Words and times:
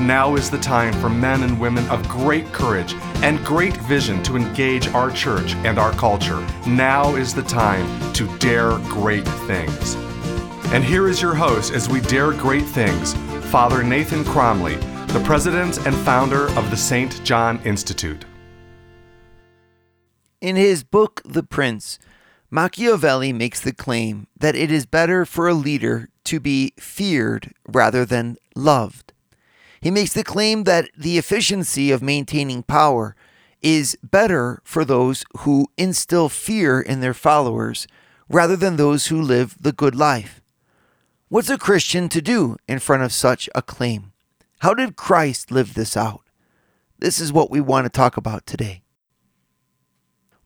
Now 0.00 0.36
is 0.36 0.48
the 0.48 0.58
time 0.58 0.92
for 1.00 1.08
men 1.08 1.42
and 1.42 1.58
women 1.58 1.84
of 1.88 2.08
great 2.08 2.46
courage 2.52 2.94
and 3.24 3.44
great 3.44 3.76
vision 3.78 4.22
to 4.22 4.36
engage 4.36 4.86
our 4.88 5.10
church 5.10 5.54
and 5.64 5.76
our 5.76 5.90
culture. 5.94 6.38
Now 6.68 7.16
is 7.16 7.34
the 7.34 7.42
time 7.42 8.12
to 8.12 8.28
dare 8.38 8.78
great 8.84 9.26
things. 9.26 9.96
And 10.72 10.84
here 10.84 11.08
is 11.08 11.20
your 11.20 11.34
host 11.34 11.72
as 11.72 11.88
we 11.88 12.00
dare 12.00 12.30
great 12.30 12.64
things, 12.64 13.14
Father 13.50 13.82
Nathan 13.82 14.22
Cromly, 14.22 14.76
the 15.08 15.22
president 15.24 15.84
and 15.84 15.96
founder 15.96 16.48
of 16.56 16.70
the 16.70 16.76
St. 16.76 17.24
John 17.24 17.60
Institute. 17.64 18.24
In 20.40 20.54
his 20.54 20.84
book, 20.84 21.22
The 21.24 21.42
Prince, 21.42 21.98
Machiavelli 22.50 23.32
makes 23.32 23.60
the 23.60 23.74
claim 23.74 24.28
that 24.38 24.54
it 24.54 24.70
is 24.70 24.86
better 24.86 25.24
for 25.24 25.48
a 25.48 25.54
leader 25.54 26.08
to 26.22 26.38
be 26.38 26.72
feared 26.78 27.52
rather 27.66 28.04
than 28.04 28.36
loved. 28.54 29.12
He 29.80 29.90
makes 29.90 30.12
the 30.12 30.24
claim 30.24 30.64
that 30.64 30.90
the 30.96 31.18
efficiency 31.18 31.90
of 31.90 32.02
maintaining 32.02 32.62
power 32.62 33.14
is 33.62 33.96
better 34.02 34.60
for 34.64 34.84
those 34.84 35.24
who 35.38 35.66
instill 35.76 36.28
fear 36.28 36.80
in 36.80 37.00
their 37.00 37.14
followers 37.14 37.86
rather 38.28 38.56
than 38.56 38.76
those 38.76 39.06
who 39.06 39.20
live 39.20 39.56
the 39.60 39.72
good 39.72 39.94
life. 39.94 40.40
What's 41.28 41.50
a 41.50 41.58
Christian 41.58 42.08
to 42.10 42.22
do 42.22 42.56
in 42.66 42.78
front 42.78 43.02
of 43.02 43.12
such 43.12 43.48
a 43.54 43.62
claim? 43.62 44.12
How 44.60 44.74
did 44.74 44.96
Christ 44.96 45.50
live 45.50 45.74
this 45.74 45.96
out? 45.96 46.22
This 46.98 47.20
is 47.20 47.32
what 47.32 47.50
we 47.50 47.60
want 47.60 47.84
to 47.84 47.90
talk 47.90 48.16
about 48.16 48.46
today. 48.46 48.82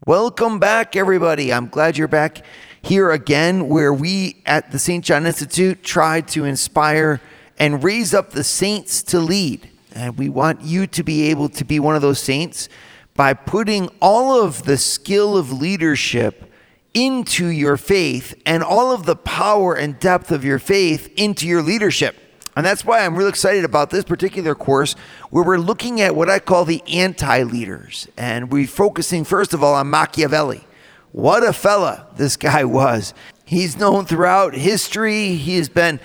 Welcome 0.06 0.58
back, 0.58 0.96
everybody. 0.96 1.52
I'm 1.52 1.68
glad 1.68 1.96
you're 1.96 2.08
back 2.08 2.44
here 2.82 3.10
again, 3.10 3.68
where 3.68 3.92
we 3.92 4.42
at 4.44 4.72
the 4.72 4.78
St. 4.78 5.04
John 5.04 5.24
Institute 5.24 5.84
try 5.84 6.20
to 6.22 6.44
inspire 6.44 7.20
and 7.58 7.84
raise 7.84 8.14
up 8.14 8.30
the 8.30 8.44
saints 8.44 9.02
to 9.04 9.18
lead. 9.18 9.68
And 9.94 10.18
we 10.18 10.28
want 10.28 10.62
you 10.62 10.86
to 10.86 11.02
be 11.02 11.30
able 11.30 11.48
to 11.50 11.64
be 11.64 11.78
one 11.78 11.96
of 11.96 12.02
those 12.02 12.20
saints 12.20 12.68
by 13.14 13.34
putting 13.34 13.88
all 14.00 14.42
of 14.42 14.64
the 14.64 14.78
skill 14.78 15.36
of 15.36 15.52
leadership 15.52 16.50
into 16.94 17.46
your 17.46 17.76
faith 17.76 18.34
and 18.44 18.62
all 18.62 18.92
of 18.92 19.06
the 19.06 19.16
power 19.16 19.74
and 19.74 19.98
depth 19.98 20.30
of 20.30 20.44
your 20.44 20.58
faith 20.58 21.10
into 21.16 21.46
your 21.46 21.62
leadership. 21.62 22.16
And 22.54 22.66
that's 22.66 22.84
why 22.84 23.04
I'm 23.04 23.16
really 23.16 23.30
excited 23.30 23.64
about 23.64 23.90
this 23.90 24.04
particular 24.04 24.54
course 24.54 24.94
where 25.30 25.44
we're 25.44 25.58
looking 25.58 26.00
at 26.02 26.14
what 26.14 26.28
I 26.28 26.38
call 26.38 26.64
the 26.64 26.82
anti 26.86 27.42
leaders. 27.44 28.08
And 28.16 28.50
we're 28.50 28.66
focusing, 28.66 29.24
first 29.24 29.54
of 29.54 29.62
all, 29.62 29.74
on 29.74 29.88
Machiavelli. 29.88 30.64
What 31.12 31.46
a 31.46 31.52
fella 31.52 32.06
this 32.16 32.36
guy 32.36 32.64
was. 32.64 33.14
He's 33.44 33.76
known 33.78 34.06
throughout 34.06 34.54
history. 34.54 35.34
He 35.34 35.56
has 35.56 35.68
been 35.68 36.00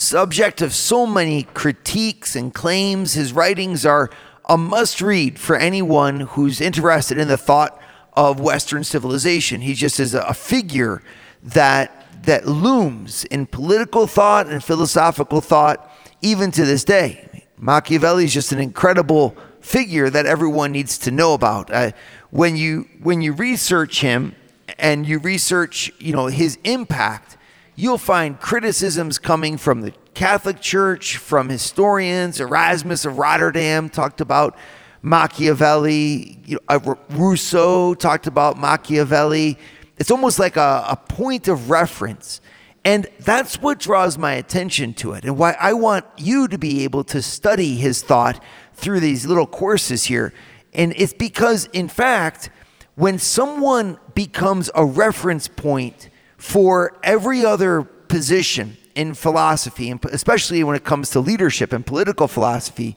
subject 0.00 0.62
of 0.62 0.74
so 0.74 1.06
many 1.06 1.42
critiques 1.42 2.34
and 2.34 2.54
claims. 2.54 3.12
His 3.12 3.32
writings 3.32 3.84
are 3.84 4.10
a 4.46 4.56
must 4.56 5.00
read 5.00 5.38
for 5.38 5.56
anyone 5.56 6.20
who's 6.20 6.60
interested 6.60 7.18
in 7.18 7.28
the 7.28 7.36
thought 7.36 7.80
of 8.14 8.40
Western 8.40 8.82
civilization. 8.82 9.60
He 9.60 9.74
just 9.74 10.00
is 10.00 10.14
a 10.14 10.34
figure 10.34 11.02
that 11.42 11.96
that 12.24 12.46
looms 12.46 13.24
in 13.24 13.46
political 13.46 14.06
thought 14.06 14.46
and 14.46 14.62
philosophical 14.62 15.40
thought 15.40 15.90
even 16.20 16.50
to 16.50 16.66
this 16.66 16.84
day. 16.84 17.46
Machiavelli 17.56 18.24
is 18.24 18.34
just 18.34 18.52
an 18.52 18.58
incredible 18.58 19.34
figure 19.60 20.10
that 20.10 20.26
everyone 20.26 20.72
needs 20.72 20.98
to 20.98 21.10
know 21.10 21.34
about. 21.34 21.70
Uh, 21.70 21.92
when 22.30 22.56
you 22.56 22.88
when 23.02 23.20
you 23.22 23.32
research 23.32 24.00
him 24.00 24.34
and 24.78 25.06
you 25.06 25.18
research, 25.18 25.92
you 25.98 26.12
know, 26.12 26.26
his 26.26 26.58
impact, 26.64 27.36
you'll 27.80 27.98
find 27.98 28.38
criticisms 28.38 29.18
coming 29.18 29.56
from 29.56 29.80
the 29.80 29.92
Catholic 30.12 30.60
Church, 30.60 31.16
from 31.16 31.48
historians. 31.48 32.38
Erasmus 32.38 33.06
of 33.06 33.18
Rotterdam 33.18 33.88
talked 33.88 34.20
about 34.20 34.56
Machiavelli. 35.00 36.38
You 36.44 36.56
know, 36.56 36.60
uh, 36.68 36.94
Rousseau 37.10 37.94
talked 37.94 38.26
about 38.26 38.58
Machiavelli. 38.58 39.56
It's 39.96 40.10
almost 40.10 40.38
like 40.38 40.56
a, 40.56 40.84
a 40.88 40.96
point 40.96 41.48
of 41.48 41.70
reference. 41.70 42.42
And 42.84 43.06
that's 43.18 43.60
what 43.60 43.78
draws 43.78 44.18
my 44.18 44.34
attention 44.34 44.92
to 44.94 45.12
it 45.12 45.24
and 45.24 45.38
why 45.38 45.56
I 45.58 45.72
want 45.72 46.04
you 46.18 46.48
to 46.48 46.58
be 46.58 46.84
able 46.84 47.04
to 47.04 47.22
study 47.22 47.76
his 47.76 48.02
thought 48.02 48.42
through 48.74 49.00
these 49.00 49.26
little 49.26 49.46
courses 49.46 50.04
here. 50.04 50.34
And 50.74 50.92
it's 50.96 51.12
because, 51.12 51.66
in 51.66 51.88
fact, 51.88 52.50
when 52.94 53.18
someone 53.18 53.98
becomes 54.14 54.70
a 54.74 54.84
reference 54.84 55.48
point 55.48 56.10
for 56.40 56.98
every 57.02 57.44
other 57.44 57.82
position 57.82 58.78
in 58.94 59.12
philosophy, 59.12 59.90
and 59.90 60.02
especially 60.06 60.64
when 60.64 60.74
it 60.74 60.84
comes 60.84 61.10
to 61.10 61.20
leadership 61.20 61.70
and 61.70 61.84
political 61.84 62.26
philosophy, 62.26 62.96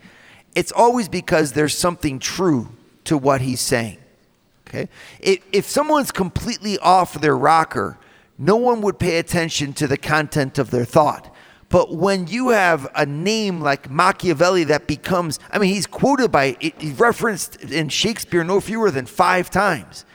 it's 0.55 0.71
always 0.71 1.09
because 1.09 1.51
there's 1.51 1.77
something 1.77 2.19
true 2.19 2.69
to 3.03 3.17
what 3.17 3.41
he's 3.41 3.59
saying. 3.59 3.97
Okay? 4.67 4.87
If 5.19 5.65
someone's 5.65 6.09
completely 6.09 6.79
off 6.79 7.19
their 7.19 7.37
rocker, 7.37 7.97
no 8.37 8.55
one 8.55 8.79
would 8.81 8.97
pay 8.97 9.17
attention 9.17 9.73
to 9.73 9.87
the 9.87 9.97
content 9.97 10.57
of 10.57 10.71
their 10.71 10.85
thought. 10.85 11.29
But 11.67 11.93
when 11.93 12.27
you 12.27 12.49
have 12.49 12.89
a 12.95 13.05
name 13.05 13.59
like 13.59 13.89
Machiavelli 13.89 14.63
that 14.65 14.87
becomes, 14.87 15.37
I 15.51 15.59
mean, 15.59 15.73
he's 15.73 15.85
quoted 15.85 16.31
by, 16.31 16.55
he's 16.59 16.97
referenced 16.97 17.57
in 17.57 17.89
Shakespeare 17.89 18.45
no 18.45 18.61
fewer 18.61 18.89
than 18.89 19.05
five 19.05 19.49
times 19.49 20.05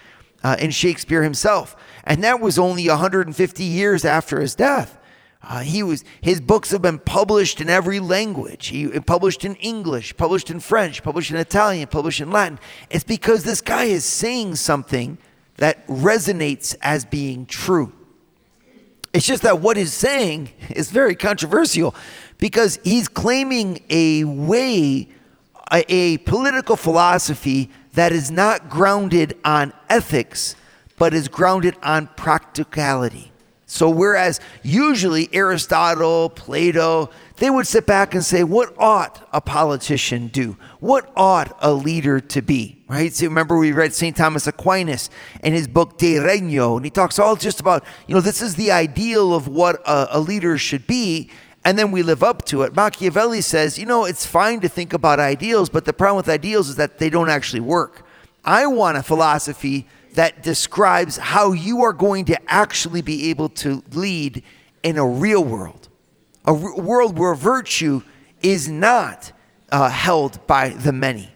uh, 0.43 0.57
in 0.59 0.71
Shakespeare 0.71 1.23
himself. 1.23 1.77
And 2.05 2.23
that 2.25 2.41
was 2.41 2.59
only 2.59 2.89
150 2.89 3.65
years 3.65 4.05
after 4.05 4.41
his 4.41 4.55
death. 4.55 4.99
Uh, 5.43 5.61
he 5.61 5.83
was 5.83 6.05
his 6.21 6.41
books 6.41 6.73
have 6.73 6.83
been 6.83 6.99
published 6.99 7.61
in 7.61 7.69
every 7.69 8.01
language. 8.01 8.69
He 8.69 8.89
published 9.01 9.45
in 9.45 9.55
English, 9.57 10.17
published 10.17 10.51
in 10.51 10.59
French, 10.59 11.03
published 11.03 11.31
in 11.31 11.37
Italian, 11.37 11.87
published 11.89 12.21
in 12.21 12.31
Latin. 12.33 12.59
It's 12.91 13.05
because 13.05 13.45
this 13.45 13.61
guy 13.61 13.85
is 13.85 14.05
saying 14.05 14.57
something 14.57 15.17
that 15.57 15.87
resonates 15.87 16.75
as 16.83 17.05
being 17.05 17.47
true. 17.47 17.93
It's 19.13 19.27
just 19.27 19.43
that 19.43 19.61
what 19.61 19.77
he's 19.77 19.93
saying 19.93 20.51
is 20.71 20.91
very 20.91 21.15
controversial 21.15 21.95
because 22.39 22.79
he's 22.83 23.09
claiming 23.09 23.81
a 23.91 24.25
way, 24.25 25.09
a, 25.73 25.93
a 25.93 26.19
political 26.19 26.77
philosophy 26.77 27.71
that 27.95 28.13
is 28.13 28.31
not 28.31 28.69
grounded 28.69 29.37
on 29.45 29.73
ethics, 29.89 30.57
but 30.99 31.15
is 31.15 31.29
grounded 31.29 31.77
on 31.83 32.09
practicality. 32.17 33.33
So, 33.71 33.91
whereas 33.91 34.41
usually 34.63 35.29
Aristotle, 35.31 36.31
Plato, 36.31 37.11
they 37.37 37.51
would 37.51 37.67
sit 37.67 37.85
back 37.85 38.15
and 38.15 38.25
say, 38.25 38.43
What 38.43 38.75
ought 38.79 39.29
a 39.31 39.43
politician 39.43 40.29
do? 40.29 40.57
What 40.81 41.13
ought 41.15 41.55
a 41.61 41.75
leader 41.75 42.19
to 42.19 42.41
be? 42.41 42.83
Right? 42.89 43.13
So 43.13 43.27
remember, 43.27 43.59
we 43.59 43.73
read 43.73 43.93
St. 43.93 44.17
Thomas 44.17 44.47
Aquinas 44.47 45.11
in 45.43 45.53
his 45.53 45.69
book 45.69 45.99
De 45.99 46.19
Regno, 46.19 46.77
and 46.77 46.85
he 46.87 46.91
talks 46.91 47.19
all 47.19 47.37
just 47.37 47.61
about, 47.61 47.85
you 48.07 48.15
know, 48.15 48.23
this 48.23 48.41
is 48.41 48.55
the 48.55 48.73
ideal 48.73 49.35
of 49.35 49.49
what 49.49 49.83
a, 49.87 50.17
a 50.17 50.21
leader 50.21 50.57
should 50.57 50.87
be, 50.87 51.31
and 51.63 51.79
then 51.79 51.91
we 51.91 52.03
live 52.03 52.23
up 52.23 52.47
to 52.47 52.63
it. 52.63 52.75
Machiavelli 52.75 53.43
says, 53.43 53.79
you 53.79 53.85
know, 53.85 54.07
it's 54.07 54.25
fine 54.25 54.61
to 54.61 54.69
think 54.71 54.95
about 54.95 55.21
ideals, 55.21 55.69
but 55.69 55.85
the 55.85 55.93
problem 55.93 56.17
with 56.17 56.31
ideals 56.31 56.71
is 56.71 56.77
that 56.77 56.99
they 56.99 57.11
don't 57.11 57.29
actually 57.29 57.61
work. 57.61 58.07
I 58.43 58.67
want 58.67 58.97
a 58.97 59.03
philosophy 59.03 59.87
that 60.19 60.43
describes 60.43 61.17
how 61.17 61.53
you 61.53 61.83
are 61.85 61.93
going 61.93 62.25
to 62.25 62.37
actually 62.51 63.03
be 63.03 63.31
able 63.31 63.49
to 63.49 63.85
lead 63.93 64.43
in 64.83 64.99
a 64.99 65.07
real 65.07 65.45
world, 65.45 65.89
a 66.45 66.53
world 66.53 67.17
where 67.17 67.37
virtue 67.37 68.03
is 68.43 68.69
not 68.69 69.31
uh, 69.71 69.89
held 69.89 70.45
by 70.49 70.71
the 70.71 70.91
many. 70.91 71.31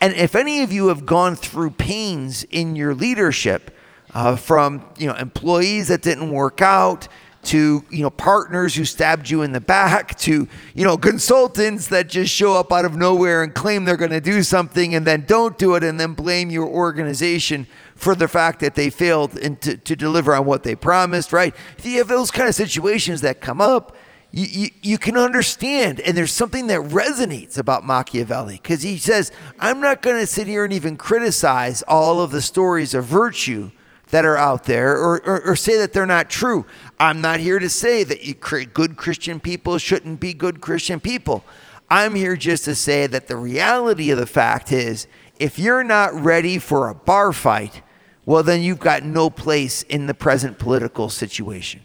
And 0.00 0.12
if 0.14 0.34
any 0.34 0.64
of 0.64 0.72
you 0.72 0.88
have 0.88 1.06
gone 1.06 1.36
through 1.36 1.70
pains 1.70 2.42
in 2.50 2.74
your 2.74 2.96
leadership, 2.96 3.70
uh, 4.12 4.34
from 4.34 4.84
you 4.98 5.06
know 5.06 5.14
employees 5.14 5.86
that 5.86 6.02
didn't 6.02 6.32
work 6.32 6.60
out 6.60 7.06
to 7.46 7.84
you 7.90 8.02
know 8.02 8.10
partners 8.10 8.74
who 8.74 8.84
stabbed 8.84 9.30
you 9.30 9.42
in 9.42 9.52
the 9.52 9.60
back 9.60 10.18
to 10.18 10.48
you 10.74 10.84
know 10.84 10.98
consultants 10.98 11.88
that 11.88 12.08
just 12.08 12.32
show 12.32 12.54
up 12.54 12.72
out 12.72 12.84
of 12.84 12.96
nowhere 12.96 13.42
and 13.42 13.54
claim 13.54 13.84
they're 13.84 13.96
going 13.96 14.10
to 14.10 14.20
do 14.20 14.42
something 14.42 14.94
and 14.94 15.06
then 15.06 15.24
don't 15.26 15.56
do 15.58 15.74
it 15.74 15.84
and 15.84 15.98
then 15.98 16.12
blame 16.12 16.50
your 16.50 16.66
organization 16.66 17.66
for 17.94 18.14
the 18.14 18.28
fact 18.28 18.60
that 18.60 18.74
they 18.74 18.90
failed 18.90 19.32
to, 19.32 19.76
to 19.76 19.96
deliver 19.96 20.34
on 20.34 20.44
what 20.44 20.62
they 20.62 20.74
promised, 20.74 21.32
right? 21.32 21.54
If 21.78 21.86
you 21.86 21.98
have 21.98 22.08
those 22.08 22.30
kind 22.30 22.48
of 22.48 22.54
situations 22.54 23.22
that 23.22 23.40
come 23.40 23.60
up, 23.60 23.96
you, 24.30 24.46
you, 24.46 24.68
you 24.82 24.98
can 24.98 25.16
understand. 25.16 26.00
And 26.00 26.16
there's 26.16 26.32
something 26.32 26.66
that 26.66 26.80
resonates 26.80 27.56
about 27.56 27.84
Machiavelli 27.84 28.60
because 28.62 28.82
he 28.82 28.98
says, 28.98 29.32
I'm 29.58 29.80
not 29.80 30.02
going 30.02 30.20
to 30.20 30.26
sit 30.26 30.46
here 30.46 30.64
and 30.64 30.74
even 30.74 30.98
criticize 30.98 31.82
all 31.82 32.20
of 32.20 32.32
the 32.32 32.42
stories 32.42 32.92
of 32.92 33.06
virtue 33.06 33.70
that 34.10 34.24
are 34.24 34.36
out 34.36 34.64
there 34.64 34.96
or, 34.96 35.24
or, 35.26 35.42
or, 35.48 35.56
say 35.56 35.78
that 35.78 35.92
they're 35.92 36.06
not 36.06 36.30
true. 36.30 36.64
I'm 36.98 37.20
not 37.20 37.40
here 37.40 37.58
to 37.58 37.68
say 37.68 38.04
that 38.04 38.72
good 38.72 38.96
Christian 38.96 39.40
people 39.40 39.78
shouldn't 39.78 40.20
be 40.20 40.32
good 40.32 40.60
Christian 40.60 41.00
people. 41.00 41.44
I'm 41.90 42.14
here 42.14 42.36
just 42.36 42.64
to 42.64 42.74
say 42.74 43.06
that 43.06 43.28
the 43.28 43.36
reality 43.36 44.10
of 44.10 44.18
the 44.18 44.26
fact 44.26 44.72
is 44.72 45.06
if 45.38 45.58
you're 45.58 45.84
not 45.84 46.14
ready 46.14 46.58
for 46.58 46.88
a 46.88 46.94
bar 46.94 47.32
fight, 47.32 47.82
well, 48.24 48.42
then 48.42 48.62
you've 48.62 48.80
got 48.80 49.04
no 49.04 49.30
place 49.30 49.82
in 49.82 50.06
the 50.06 50.14
present 50.14 50.58
political 50.58 51.08
situation. 51.08 51.82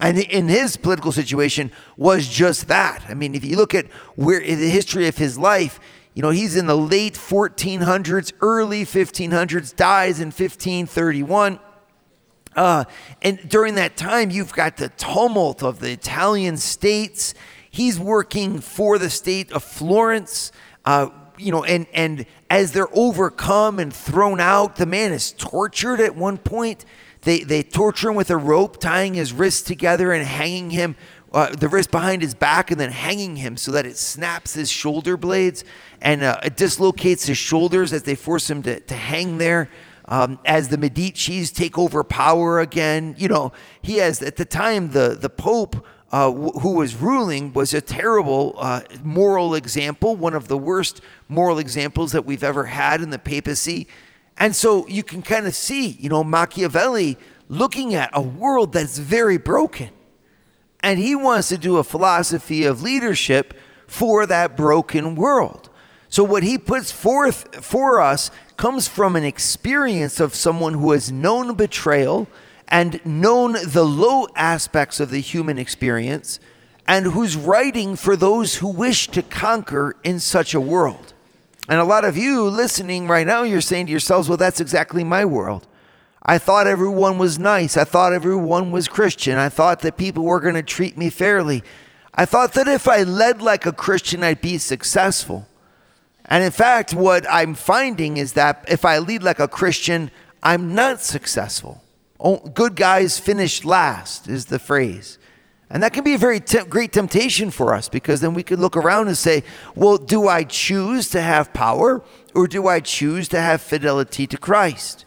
And 0.00 0.18
in 0.18 0.48
his 0.48 0.76
political 0.76 1.12
situation 1.12 1.72
was 1.96 2.28
just 2.28 2.68
that. 2.68 3.04
I 3.08 3.14
mean, 3.14 3.34
if 3.34 3.44
you 3.44 3.56
look 3.56 3.74
at 3.74 3.86
where 4.14 4.40
the 4.40 4.68
history 4.68 5.08
of 5.08 5.16
his 5.16 5.38
life, 5.38 5.80
you 6.14 6.22
know, 6.22 6.30
he's 6.30 6.56
in 6.56 6.66
the 6.66 6.76
late 6.76 7.14
1400s, 7.14 8.32
early 8.40 8.84
1500s, 8.84 9.74
dies 9.74 10.20
in 10.20 10.26
1531. 10.26 11.58
Uh, 12.56 12.84
and 13.22 13.48
during 13.48 13.76
that 13.76 13.96
time, 13.96 14.30
you've 14.30 14.52
got 14.52 14.76
the 14.76 14.88
tumult 14.90 15.62
of 15.62 15.80
the 15.80 15.92
Italian 15.92 16.56
states. 16.56 17.34
He's 17.70 17.98
working 17.98 18.60
for 18.60 18.98
the 18.98 19.10
state 19.10 19.52
of 19.52 19.62
Florence. 19.62 20.50
Uh, 20.84 21.10
you 21.38 21.52
know, 21.52 21.64
and 21.64 21.86
and 21.92 22.26
as 22.50 22.72
they're 22.72 22.94
overcome 22.96 23.78
and 23.78 23.92
thrown 23.92 24.40
out, 24.40 24.76
the 24.76 24.86
man 24.86 25.12
is 25.12 25.32
tortured 25.32 26.00
at 26.00 26.14
one 26.14 26.38
point. 26.38 26.84
They 27.22 27.40
they 27.40 27.62
torture 27.62 28.10
him 28.10 28.16
with 28.16 28.30
a 28.30 28.36
rope, 28.36 28.80
tying 28.80 29.14
his 29.14 29.32
wrists 29.32 29.62
together 29.62 30.12
and 30.12 30.26
hanging 30.26 30.70
him, 30.70 30.96
uh, 31.32 31.54
the 31.54 31.68
wrist 31.68 31.90
behind 31.90 32.22
his 32.22 32.34
back, 32.34 32.70
and 32.70 32.80
then 32.80 32.90
hanging 32.90 33.36
him 33.36 33.56
so 33.56 33.72
that 33.72 33.86
it 33.86 33.96
snaps 33.96 34.54
his 34.54 34.70
shoulder 34.70 35.16
blades 35.16 35.64
and 36.00 36.22
uh, 36.22 36.38
it 36.42 36.56
dislocates 36.56 37.26
his 37.26 37.38
shoulders 37.38 37.92
as 37.92 38.02
they 38.02 38.14
force 38.14 38.48
him 38.50 38.62
to, 38.62 38.80
to 38.80 38.94
hang 38.94 39.38
there. 39.38 39.68
Um, 40.10 40.40
as 40.44 40.68
the 40.68 40.76
Medici's 40.76 41.52
take 41.52 41.78
over 41.78 42.04
power 42.04 42.60
again, 42.60 43.14
you 43.16 43.28
know, 43.28 43.52
he 43.80 43.98
has 43.98 44.20
at 44.20 44.36
the 44.36 44.44
time 44.44 44.90
the 44.90 45.16
the 45.18 45.30
Pope 45.30 45.86
uh, 46.12 46.32
who 46.32 46.74
was 46.74 46.96
ruling 46.96 47.52
was 47.52 47.72
a 47.72 47.80
terrible 47.80 48.56
uh, 48.58 48.80
moral 49.04 49.54
example, 49.54 50.16
one 50.16 50.34
of 50.34 50.48
the 50.48 50.58
worst 50.58 51.00
moral 51.28 51.58
examples 51.58 52.10
that 52.12 52.24
we've 52.24 52.42
ever 52.42 52.64
had 52.64 53.00
in 53.00 53.10
the 53.10 53.18
papacy. 53.18 53.86
And 54.36 54.56
so 54.56 54.88
you 54.88 55.04
can 55.04 55.22
kind 55.22 55.46
of 55.46 55.54
see, 55.54 55.90
you 55.90 56.08
know, 56.08 56.24
Machiavelli 56.24 57.16
looking 57.48 57.94
at 57.94 58.10
a 58.12 58.20
world 58.20 58.72
that's 58.72 58.98
very 58.98 59.38
broken. 59.38 59.90
And 60.80 60.98
he 60.98 61.14
wants 61.14 61.48
to 61.50 61.58
do 61.58 61.76
a 61.76 61.84
philosophy 61.84 62.64
of 62.64 62.82
leadership 62.82 63.54
for 63.86 64.26
that 64.26 64.56
broken 64.56 65.14
world. 65.14 65.69
So 66.10 66.24
what 66.24 66.42
he 66.42 66.58
puts 66.58 66.90
forth 66.90 67.64
for 67.64 68.00
us 68.00 68.32
comes 68.56 68.88
from 68.88 69.14
an 69.14 69.24
experience 69.24 70.18
of 70.18 70.34
someone 70.34 70.74
who 70.74 70.90
has 70.90 71.10
known 71.10 71.54
betrayal 71.54 72.26
and 72.66 73.04
known 73.06 73.52
the 73.52 73.84
low 73.84 74.26
aspects 74.34 74.98
of 75.00 75.10
the 75.10 75.20
human 75.20 75.58
experience 75.58 76.40
and 76.86 77.06
who's 77.06 77.36
writing 77.36 77.94
for 77.94 78.16
those 78.16 78.56
who 78.56 78.68
wish 78.68 79.06
to 79.08 79.22
conquer 79.22 79.94
in 80.02 80.18
such 80.18 80.52
a 80.52 80.60
world. 80.60 81.14
And 81.68 81.78
a 81.78 81.84
lot 81.84 82.04
of 82.04 82.16
you 82.16 82.42
listening 82.48 83.06
right 83.06 83.26
now, 83.26 83.44
you're 83.44 83.60
saying 83.60 83.86
to 83.86 83.92
yourselves, 83.92 84.28
well, 84.28 84.36
that's 84.36 84.60
exactly 84.60 85.04
my 85.04 85.24
world. 85.24 85.68
I 86.24 86.38
thought 86.38 86.66
everyone 86.66 87.18
was 87.18 87.38
nice. 87.38 87.76
I 87.76 87.84
thought 87.84 88.12
everyone 88.12 88.72
was 88.72 88.88
Christian. 88.88 89.38
I 89.38 89.48
thought 89.48 89.80
that 89.80 89.96
people 89.96 90.24
were 90.24 90.40
going 90.40 90.54
to 90.54 90.62
treat 90.64 90.98
me 90.98 91.08
fairly. 91.08 91.62
I 92.12 92.24
thought 92.24 92.54
that 92.54 92.66
if 92.66 92.88
I 92.88 93.04
led 93.04 93.40
like 93.40 93.66
a 93.66 93.72
Christian, 93.72 94.24
I'd 94.24 94.40
be 94.40 94.58
successful. 94.58 95.46
And 96.30 96.44
in 96.44 96.52
fact, 96.52 96.94
what 96.94 97.26
I'm 97.28 97.54
finding 97.54 98.16
is 98.16 98.34
that 98.34 98.64
if 98.68 98.84
I 98.84 98.98
lead 98.98 99.22
like 99.22 99.40
a 99.40 99.48
Christian, 99.48 100.12
I'm 100.42 100.74
not 100.74 101.00
successful. 101.00 101.82
Oh, 102.20 102.36
good 102.36 102.76
guys 102.76 103.18
finish 103.18 103.64
last 103.64 104.28
is 104.28 104.46
the 104.46 104.60
phrase. 104.60 105.18
And 105.68 105.82
that 105.82 105.92
can 105.92 106.04
be 106.04 106.14
a 106.14 106.18
very 106.18 106.40
te- 106.40 106.64
great 106.64 106.92
temptation 106.92 107.50
for 107.50 107.74
us 107.74 107.88
because 107.88 108.20
then 108.20 108.34
we 108.34 108.42
could 108.42 108.58
look 108.58 108.76
around 108.76 109.08
and 109.08 109.16
say, 109.16 109.42
well, 109.74 109.98
do 109.98 110.28
I 110.28 110.44
choose 110.44 111.10
to 111.10 111.20
have 111.20 111.52
power 111.52 112.02
or 112.34 112.46
do 112.46 112.66
I 112.66 112.80
choose 112.80 113.28
to 113.28 113.40
have 113.40 113.60
fidelity 113.60 114.26
to 114.28 114.36
Christ? 114.36 115.04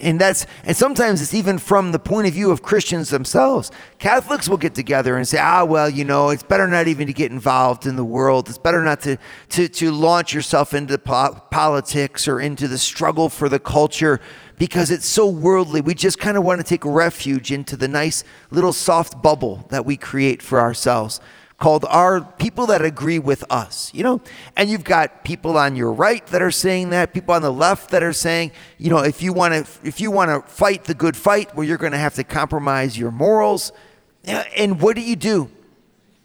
And 0.00 0.20
that's 0.20 0.46
and 0.64 0.76
sometimes 0.76 1.20
it's 1.20 1.34
even 1.34 1.58
from 1.58 1.92
the 1.92 1.98
point 1.98 2.26
of 2.26 2.34
view 2.34 2.50
of 2.50 2.62
Christians 2.62 3.10
themselves. 3.10 3.70
Catholics 3.98 4.48
will 4.48 4.56
get 4.56 4.74
together 4.74 5.16
and 5.16 5.26
say, 5.26 5.38
"Ah, 5.38 5.64
well, 5.64 5.88
you 5.88 6.04
know, 6.04 6.30
it's 6.30 6.42
better 6.42 6.66
not 6.66 6.88
even 6.88 7.06
to 7.06 7.12
get 7.12 7.30
involved 7.30 7.86
in 7.86 7.96
the 7.96 8.04
world. 8.04 8.48
It's 8.48 8.58
better 8.58 8.82
not 8.82 9.00
to 9.02 9.16
to 9.50 9.68
to 9.68 9.90
launch 9.90 10.34
yourself 10.34 10.74
into 10.74 10.98
po- 10.98 11.42
politics 11.50 12.26
or 12.28 12.40
into 12.40 12.68
the 12.68 12.78
struggle 12.78 13.28
for 13.28 13.48
the 13.48 13.58
culture 13.58 14.20
because 14.58 14.90
it's 14.90 15.06
so 15.06 15.26
worldly. 15.26 15.80
We 15.80 15.94
just 15.94 16.18
kind 16.18 16.36
of 16.36 16.44
want 16.44 16.60
to 16.60 16.66
take 16.66 16.84
refuge 16.84 17.52
into 17.52 17.76
the 17.76 17.88
nice 17.88 18.24
little 18.50 18.72
soft 18.72 19.22
bubble 19.22 19.66
that 19.70 19.84
we 19.84 19.96
create 19.96 20.42
for 20.42 20.60
ourselves." 20.60 21.20
Called 21.64 21.86
our 21.88 22.20
people 22.20 22.66
that 22.66 22.84
agree 22.84 23.18
with 23.18 23.42
us, 23.48 23.90
you 23.94 24.02
know? 24.02 24.20
And 24.54 24.68
you've 24.68 24.84
got 24.84 25.24
people 25.24 25.56
on 25.56 25.76
your 25.76 25.92
right 25.92 26.26
that 26.26 26.42
are 26.42 26.50
saying 26.50 26.90
that, 26.90 27.14
people 27.14 27.34
on 27.34 27.40
the 27.40 27.50
left 27.50 27.88
that 27.92 28.02
are 28.02 28.12
saying, 28.12 28.52
you 28.76 28.90
know, 28.90 28.98
if 28.98 29.22
you 29.22 29.32
want 29.32 29.54
to 29.54 29.88
if 29.88 29.98
you 29.98 30.10
want 30.10 30.28
to 30.28 30.42
fight 30.46 30.84
the 30.84 30.92
good 30.92 31.16
fight, 31.16 31.56
well 31.56 31.66
you're 31.66 31.78
going 31.78 31.92
to 31.92 32.04
have 32.06 32.16
to 32.16 32.22
compromise 32.22 32.98
your 32.98 33.10
morals. 33.10 33.72
And 34.24 34.78
what 34.78 34.94
do 34.94 35.00
you 35.00 35.16
do? 35.16 35.50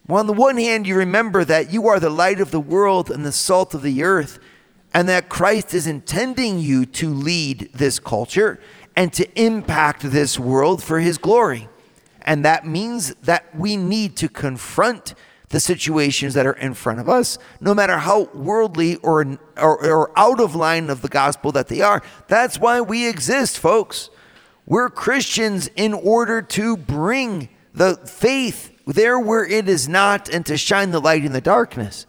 Well, 0.09 0.19
on 0.19 0.27
the 0.27 0.33
one 0.33 0.57
hand, 0.57 0.85
you 0.85 0.97
remember 0.97 1.45
that 1.45 1.71
you 1.71 1.87
are 1.87 2.01
the 2.01 2.09
light 2.09 2.41
of 2.41 2.51
the 2.51 2.59
world 2.59 3.09
and 3.09 3.25
the 3.25 3.31
salt 3.31 3.73
of 3.73 3.81
the 3.81 4.03
earth, 4.03 4.39
and 4.93 5.07
that 5.07 5.29
Christ 5.29 5.73
is 5.73 5.87
intending 5.87 6.59
you 6.59 6.85
to 6.85 7.13
lead 7.13 7.69
this 7.73 7.97
culture 7.97 8.59
and 8.93 9.13
to 9.13 9.41
impact 9.41 10.01
this 10.01 10.37
world 10.37 10.83
for 10.83 10.99
his 10.99 11.17
glory. 11.17 11.69
And 12.23 12.43
that 12.43 12.67
means 12.67 13.15
that 13.23 13.55
we 13.55 13.77
need 13.77 14.17
to 14.17 14.27
confront 14.27 15.15
the 15.49 15.59
situations 15.59 16.35
that 16.35 16.45
are 16.45 16.53
in 16.53 16.73
front 16.73 16.99
of 16.99 17.09
us, 17.09 17.37
no 17.59 17.73
matter 17.73 17.97
how 17.97 18.29
worldly 18.33 18.97
or, 18.97 19.39
or, 19.57 19.85
or, 19.85 20.11
out 20.17 20.39
of 20.39 20.55
line 20.55 20.89
of 20.89 21.01
the 21.01 21.07
gospel 21.07 21.51
that 21.51 21.67
they 21.67 21.81
are. 21.81 22.03
That's 22.27 22.59
why 22.59 22.81
we 22.81 23.07
exist, 23.07 23.57
folks. 23.57 24.11
We're 24.67 24.89
Christians 24.89 25.67
in 25.75 25.93
order 25.93 26.43
to 26.43 26.77
bring 26.77 27.49
the 27.73 27.95
faith 27.95 28.71
there 28.85 29.19
where 29.19 29.45
it 29.45 29.67
is 29.67 29.89
not 29.89 30.29
and 30.29 30.45
to 30.45 30.57
shine 30.57 30.91
the 30.91 30.99
light 30.99 31.25
in 31.25 31.33
the 31.33 31.41
darkness. 31.41 32.05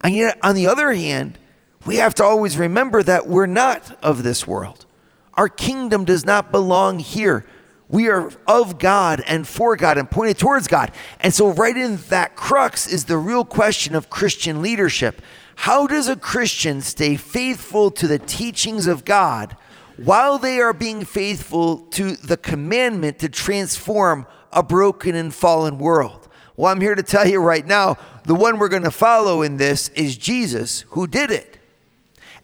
And 0.00 0.14
yet, 0.14 0.38
on 0.42 0.54
the 0.54 0.66
other 0.66 0.92
hand, 0.92 1.38
we 1.84 1.96
have 1.96 2.14
to 2.16 2.24
always 2.24 2.56
remember 2.56 3.02
that 3.02 3.26
we're 3.26 3.46
not 3.46 3.98
of 4.02 4.22
this 4.22 4.46
world. 4.46 4.86
Our 5.34 5.48
kingdom 5.48 6.04
does 6.04 6.24
not 6.24 6.50
belong 6.50 6.98
here. 6.98 7.44
We 7.92 8.08
are 8.08 8.32
of 8.48 8.78
God 8.78 9.22
and 9.26 9.46
for 9.46 9.76
God 9.76 9.98
and 9.98 10.10
pointed 10.10 10.38
towards 10.38 10.66
God. 10.66 10.90
And 11.20 11.32
so, 11.32 11.52
right 11.52 11.76
in 11.76 11.96
that 12.08 12.34
crux 12.34 12.88
is 12.88 13.04
the 13.04 13.18
real 13.18 13.44
question 13.44 13.94
of 13.94 14.08
Christian 14.08 14.62
leadership. 14.62 15.20
How 15.56 15.86
does 15.86 16.08
a 16.08 16.16
Christian 16.16 16.80
stay 16.80 17.16
faithful 17.16 17.90
to 17.92 18.08
the 18.08 18.18
teachings 18.18 18.86
of 18.86 19.04
God 19.04 19.56
while 19.98 20.38
they 20.38 20.58
are 20.58 20.72
being 20.72 21.04
faithful 21.04 21.80
to 21.90 22.16
the 22.16 22.38
commandment 22.38 23.18
to 23.18 23.28
transform 23.28 24.26
a 24.52 24.62
broken 24.62 25.14
and 25.14 25.32
fallen 25.32 25.78
world? 25.78 26.28
Well, 26.56 26.72
I'm 26.72 26.80
here 26.80 26.94
to 26.94 27.02
tell 27.02 27.28
you 27.28 27.40
right 27.40 27.66
now 27.66 27.98
the 28.24 28.34
one 28.34 28.58
we're 28.58 28.68
going 28.70 28.84
to 28.84 28.90
follow 28.90 29.42
in 29.42 29.58
this 29.58 29.90
is 29.90 30.16
Jesus, 30.16 30.86
who 30.88 31.06
did 31.06 31.30
it. 31.30 31.58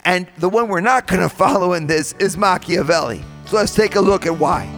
And 0.04 0.28
the 0.36 0.50
one 0.50 0.68
we're 0.68 0.80
not 0.80 1.06
going 1.06 1.22
to 1.26 1.34
follow 1.34 1.72
in 1.72 1.86
this 1.86 2.12
is 2.18 2.36
Machiavelli. 2.36 3.24
So 3.46 3.56
let's 3.56 3.74
take 3.74 3.96
a 3.96 4.00
look 4.00 4.26
at 4.26 4.38
why. 4.38 4.77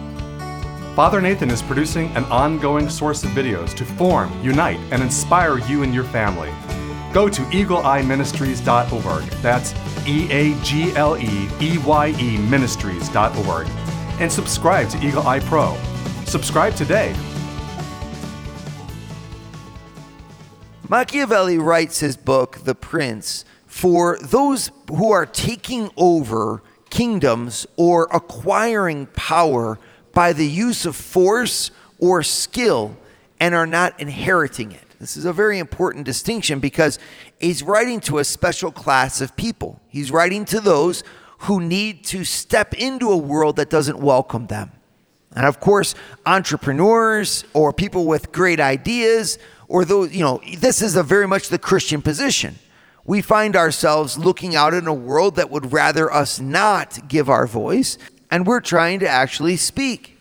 Father 1.01 1.19
Nathan 1.19 1.49
is 1.49 1.63
producing 1.63 2.15
an 2.15 2.25
ongoing 2.25 2.87
source 2.87 3.23
of 3.23 3.31
videos 3.31 3.73
to 3.73 3.83
form, 3.83 4.31
unite, 4.43 4.79
and 4.91 5.01
inspire 5.01 5.57
you 5.57 5.81
and 5.81 5.95
your 5.95 6.03
family. 6.03 6.51
Go 7.11 7.27
to 7.27 7.41
eagleeyeministries.org. 7.41 9.23
That's 9.41 9.73
E 10.07 10.31
A 10.31 10.53
G 10.61 10.95
L 10.95 11.17
E 11.17 11.49
E 11.59 11.79
Y 11.79 12.09
E 12.19 12.37
ministries.org. 12.37 13.67
And 14.19 14.31
subscribe 14.31 14.89
to 14.89 15.03
Eagle 15.03 15.25
Eye 15.25 15.39
Pro. 15.39 15.75
Subscribe 16.25 16.75
today. 16.75 17.15
Machiavelli 20.87 21.57
writes 21.57 21.99
his 22.01 22.15
book, 22.15 22.59
The 22.63 22.75
Prince, 22.75 23.43
for 23.65 24.19
those 24.21 24.69
who 24.87 25.11
are 25.11 25.25
taking 25.25 25.89
over 25.97 26.61
kingdoms 26.91 27.65
or 27.75 28.07
acquiring 28.11 29.07
power 29.07 29.79
by 30.13 30.33
the 30.33 30.47
use 30.47 30.85
of 30.85 30.95
force 30.95 31.71
or 31.99 32.23
skill 32.23 32.97
and 33.39 33.55
are 33.55 33.67
not 33.67 33.99
inheriting 33.99 34.71
it. 34.71 34.83
This 34.99 35.17
is 35.17 35.25
a 35.25 35.33
very 35.33 35.57
important 35.57 36.05
distinction 36.05 36.59
because 36.59 36.99
he's 37.39 37.63
writing 37.63 37.99
to 38.01 38.19
a 38.19 38.23
special 38.23 38.71
class 38.71 39.19
of 39.19 39.35
people. 39.35 39.81
He's 39.87 40.11
writing 40.11 40.45
to 40.45 40.59
those 40.59 41.03
who 41.39 41.59
need 41.59 42.03
to 42.05 42.23
step 42.23 42.75
into 42.75 43.09
a 43.09 43.17
world 43.17 43.55
that 43.55 43.69
doesn't 43.69 43.97
welcome 43.97 44.45
them. 44.45 44.71
And 45.35 45.45
of 45.45 45.59
course, 45.59 45.95
entrepreneurs 46.25 47.45
or 47.53 47.73
people 47.73 48.05
with 48.05 48.31
great 48.31 48.59
ideas 48.59 49.39
or 49.67 49.85
those, 49.85 50.13
you 50.13 50.23
know, 50.23 50.39
this 50.57 50.81
is 50.81 50.95
a 50.95 51.03
very 51.03 51.27
much 51.27 51.49
the 51.49 51.57
Christian 51.57 52.01
position. 52.01 52.59
We 53.03 53.23
find 53.23 53.55
ourselves 53.55 54.19
looking 54.19 54.55
out 54.55 54.75
in 54.75 54.85
a 54.85 54.93
world 54.93 55.37
that 55.37 55.49
would 55.49 55.73
rather 55.73 56.13
us 56.13 56.39
not 56.39 57.07
give 57.07 57.29
our 57.29 57.47
voice 57.47 57.97
and 58.31 58.47
we're 58.47 58.61
trying 58.61 58.99
to 59.01 59.07
actually 59.07 59.57
speak. 59.57 60.17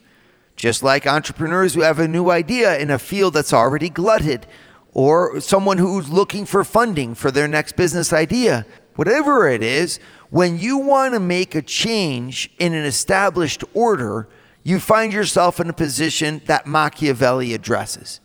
Just 0.56 0.82
like 0.82 1.06
entrepreneurs 1.06 1.72
who 1.72 1.80
have 1.80 1.98
a 1.98 2.08
new 2.08 2.28
idea 2.28 2.76
in 2.78 2.90
a 2.90 2.98
field 2.98 3.32
that's 3.32 3.52
already 3.54 3.88
glutted, 3.88 4.46
or 4.92 5.40
someone 5.40 5.78
who's 5.78 6.10
looking 6.10 6.44
for 6.44 6.64
funding 6.64 7.14
for 7.14 7.30
their 7.30 7.48
next 7.48 7.76
business 7.76 8.12
idea. 8.12 8.66
Whatever 8.96 9.48
it 9.48 9.62
is, 9.62 10.00
when 10.28 10.58
you 10.58 10.76
want 10.76 11.14
to 11.14 11.20
make 11.20 11.54
a 11.54 11.62
change 11.62 12.50
in 12.58 12.74
an 12.74 12.84
established 12.84 13.64
order, 13.72 14.28
you 14.62 14.78
find 14.78 15.12
yourself 15.12 15.60
in 15.60 15.70
a 15.70 15.72
position 15.72 16.42
that 16.46 16.66
Machiavelli 16.66 17.54
addresses. 17.54 18.20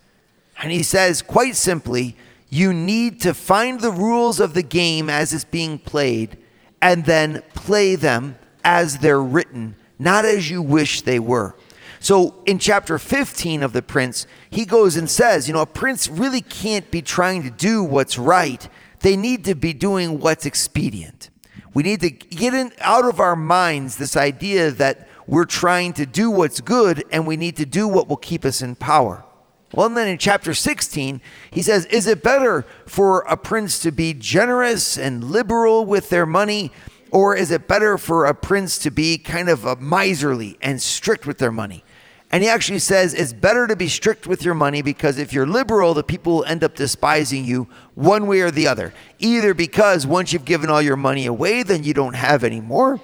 And 0.61 0.71
he 0.71 0.83
says, 0.83 1.21
quite 1.21 1.55
simply, 1.55 2.17
you 2.49 2.73
need 2.73 3.21
to 3.21 3.33
find 3.33 3.79
the 3.79 3.91
rules 3.91 4.39
of 4.39 4.53
the 4.53 4.63
game 4.63 5.09
as 5.09 5.33
it's 5.33 5.43
being 5.43 5.77
played 5.79 6.37
and 6.81 7.05
then 7.05 7.43
play 7.53 7.95
them 7.95 8.37
as 8.65 8.97
they're 8.97 9.21
written, 9.21 9.75
not 9.97 10.25
as 10.25 10.49
you 10.49 10.61
wish 10.61 11.01
they 11.01 11.19
were. 11.19 11.55
So 11.99 12.43
in 12.45 12.59
chapter 12.59 12.99
15 12.99 13.63
of 13.63 13.71
The 13.71 13.81
Prince, 13.81 14.27
he 14.49 14.65
goes 14.65 14.97
and 14.97 15.09
says, 15.09 15.47
you 15.47 15.53
know, 15.53 15.61
a 15.61 15.65
prince 15.65 16.09
really 16.09 16.41
can't 16.41 16.91
be 16.91 17.01
trying 17.01 17.43
to 17.43 17.49
do 17.49 17.83
what's 17.83 18.17
right. 18.17 18.67
They 18.99 19.15
need 19.15 19.45
to 19.45 19.55
be 19.55 19.73
doing 19.73 20.19
what's 20.19 20.45
expedient. 20.45 21.29
We 21.73 21.83
need 21.83 22.01
to 22.01 22.09
get 22.09 22.53
in, 22.53 22.73
out 22.79 23.05
of 23.05 23.19
our 23.19 23.35
minds 23.35 23.97
this 23.97 24.17
idea 24.17 24.71
that 24.71 25.07
we're 25.27 25.45
trying 25.45 25.93
to 25.93 26.05
do 26.05 26.29
what's 26.29 26.61
good 26.61 27.03
and 27.11 27.25
we 27.25 27.37
need 27.37 27.57
to 27.57 27.65
do 27.65 27.87
what 27.87 28.07
will 28.07 28.17
keep 28.17 28.45
us 28.45 28.61
in 28.61 28.75
power. 28.75 29.23
Well, 29.73 29.87
and 29.87 29.97
then 29.97 30.07
in 30.07 30.17
chapter 30.17 30.53
16, 30.53 31.21
he 31.51 31.61
says, 31.61 31.85
Is 31.87 32.07
it 32.07 32.23
better 32.23 32.65
for 32.85 33.21
a 33.21 33.35
prince 33.35 33.79
to 33.79 33.91
be 33.91 34.13
generous 34.13 34.97
and 34.97 35.23
liberal 35.23 35.85
with 35.85 36.09
their 36.09 36.25
money, 36.25 36.71
or 37.11 37.35
is 37.35 37.51
it 37.51 37.67
better 37.67 37.97
for 37.97 38.25
a 38.25 38.33
prince 38.33 38.77
to 38.79 38.91
be 38.91 39.17
kind 39.17 39.49
of 39.49 39.81
miserly 39.81 40.57
and 40.61 40.81
strict 40.81 41.25
with 41.25 41.37
their 41.37 41.51
money? 41.51 41.83
And 42.31 42.43
he 42.43 42.49
actually 42.49 42.79
says 42.79 43.13
it's 43.13 43.31
better 43.31 43.67
to 43.67 43.75
be 43.75 43.87
strict 43.87 44.27
with 44.27 44.43
your 44.43 44.55
money 44.55 44.81
because 44.81 45.17
if 45.17 45.31
you're 45.31 45.45
liberal, 45.45 45.93
the 45.93 46.03
people 46.03 46.37
will 46.37 46.45
end 46.45 46.63
up 46.63 46.75
despising 46.75 47.45
you 47.45 47.67
one 47.93 48.27
way 48.27 48.41
or 48.41 48.51
the 48.51 48.67
other. 48.67 48.93
Either 49.19 49.53
because 49.53 50.05
once 50.05 50.33
you've 50.33 50.43
given 50.43 50.69
all 50.69 50.81
your 50.81 50.97
money 50.97 51.25
away, 51.27 51.63
then 51.63 51.83
you 51.83 51.93
don't 51.93 52.15
have 52.15 52.43
any 52.43 52.59
more 52.59 52.99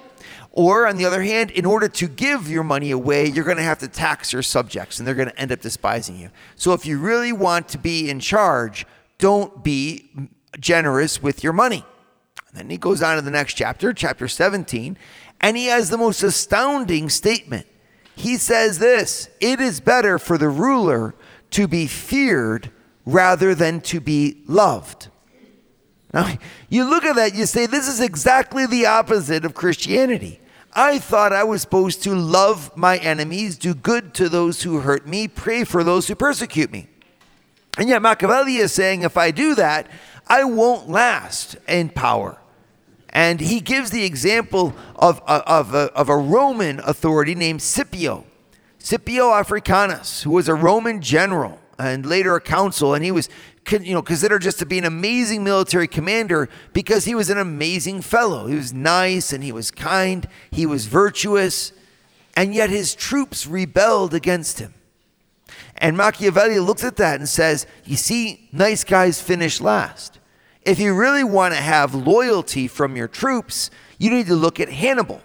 or, 0.52 0.86
on 0.86 0.98
the 0.98 1.06
other 1.06 1.22
hand, 1.22 1.50
in 1.50 1.64
order 1.64 1.88
to 1.88 2.06
give 2.06 2.48
your 2.48 2.62
money 2.62 2.90
away, 2.90 3.26
you're 3.26 3.44
going 3.44 3.56
to 3.56 3.62
have 3.62 3.78
to 3.78 3.88
tax 3.88 4.34
your 4.34 4.42
subjects 4.42 4.98
and 4.98 5.08
they're 5.08 5.14
going 5.14 5.30
to 5.30 5.40
end 5.40 5.50
up 5.50 5.60
despising 5.60 6.18
you. 6.18 6.28
So, 6.56 6.74
if 6.74 6.84
you 6.84 6.98
really 6.98 7.32
want 7.32 7.68
to 7.68 7.78
be 7.78 8.10
in 8.10 8.20
charge, 8.20 8.86
don't 9.16 9.64
be 9.64 10.10
generous 10.60 11.22
with 11.22 11.42
your 11.42 11.54
money. 11.54 11.86
And 12.48 12.58
then 12.58 12.70
he 12.70 12.76
goes 12.76 13.02
on 13.02 13.16
to 13.16 13.22
the 13.22 13.30
next 13.30 13.54
chapter, 13.54 13.92
chapter 13.92 14.28
17, 14.28 14.96
and 15.40 15.56
he 15.56 15.66
has 15.66 15.90
the 15.90 15.98
most 15.98 16.22
astounding 16.22 17.08
statement. 17.08 17.66
He 18.14 18.36
says 18.36 18.78
this 18.78 19.28
It 19.40 19.60
is 19.60 19.80
better 19.80 20.18
for 20.18 20.38
the 20.38 20.48
ruler 20.48 21.14
to 21.50 21.66
be 21.66 21.86
feared 21.86 22.70
rather 23.04 23.54
than 23.54 23.80
to 23.80 24.00
be 24.00 24.42
loved. 24.46 25.08
Now, 26.12 26.34
you 26.68 26.88
look 26.88 27.04
at 27.04 27.16
that, 27.16 27.34
you 27.34 27.46
say, 27.46 27.66
this 27.66 27.88
is 27.88 28.00
exactly 28.00 28.66
the 28.66 28.86
opposite 28.86 29.44
of 29.44 29.54
Christianity. 29.54 30.40
I 30.74 30.98
thought 30.98 31.32
I 31.32 31.44
was 31.44 31.60
supposed 31.60 32.02
to 32.04 32.14
love 32.14 32.74
my 32.76 32.96
enemies, 32.98 33.58
do 33.58 33.74
good 33.74 34.14
to 34.14 34.28
those 34.28 34.62
who 34.62 34.80
hurt 34.80 35.06
me, 35.06 35.28
pray 35.28 35.64
for 35.64 35.84
those 35.84 36.08
who 36.08 36.14
persecute 36.14 36.72
me. 36.72 36.88
And 37.76 37.88
yet 37.88 38.00
Machiavelli 38.00 38.56
is 38.56 38.72
saying 38.72 39.02
if 39.02 39.16
I 39.16 39.30
do 39.30 39.54
that, 39.56 39.90
I 40.26 40.44
won't 40.44 40.88
last 40.88 41.56
in 41.68 41.90
power. 41.90 42.38
And 43.10 43.40
he 43.40 43.60
gives 43.60 43.90
the 43.90 44.04
example 44.04 44.74
of, 44.96 45.20
uh, 45.26 45.42
of, 45.46 45.74
of, 45.74 45.90
of 45.90 46.08
a 46.08 46.16
Roman 46.16 46.80
authority 46.80 47.34
named 47.34 47.60
Scipio, 47.60 48.24
Scipio 48.78 49.32
Africanus, 49.32 50.22
who 50.22 50.30
was 50.30 50.48
a 50.48 50.54
Roman 50.54 51.02
general 51.02 51.58
and 51.78 52.06
later 52.06 52.34
a 52.34 52.40
consul, 52.40 52.94
and 52.94 53.04
he 53.04 53.10
was 53.10 53.28
you 53.70 53.94
know, 53.94 54.02
considered 54.02 54.42
just 54.42 54.58
to 54.58 54.66
be 54.66 54.78
an 54.78 54.84
amazing 54.84 55.44
military 55.44 55.86
commander 55.86 56.48
because 56.72 57.04
he 57.04 57.14
was 57.14 57.30
an 57.30 57.38
amazing 57.38 58.00
fellow. 58.00 58.46
He 58.46 58.54
was 58.54 58.72
nice 58.72 59.32
and 59.32 59.44
he 59.44 59.52
was 59.52 59.70
kind, 59.70 60.26
he 60.50 60.66
was 60.66 60.86
virtuous, 60.86 61.72
and 62.34 62.54
yet 62.54 62.70
his 62.70 62.94
troops 62.94 63.46
rebelled 63.46 64.14
against 64.14 64.58
him. 64.58 64.74
And 65.76 65.96
Machiavelli 65.96 66.58
looks 66.58 66.84
at 66.84 66.96
that 66.96 67.18
and 67.18 67.28
says, 67.28 67.66
You 67.84 67.96
see, 67.96 68.48
nice 68.52 68.84
guys 68.84 69.20
finish 69.20 69.60
last. 69.60 70.18
If 70.62 70.78
you 70.78 70.94
really 70.94 71.24
want 71.24 71.54
to 71.54 71.60
have 71.60 71.94
loyalty 71.94 72.68
from 72.68 72.96
your 72.96 73.08
troops, 73.08 73.70
you 73.98 74.10
need 74.10 74.26
to 74.26 74.36
look 74.36 74.60
at 74.60 74.68
Hannibal. 74.68 75.20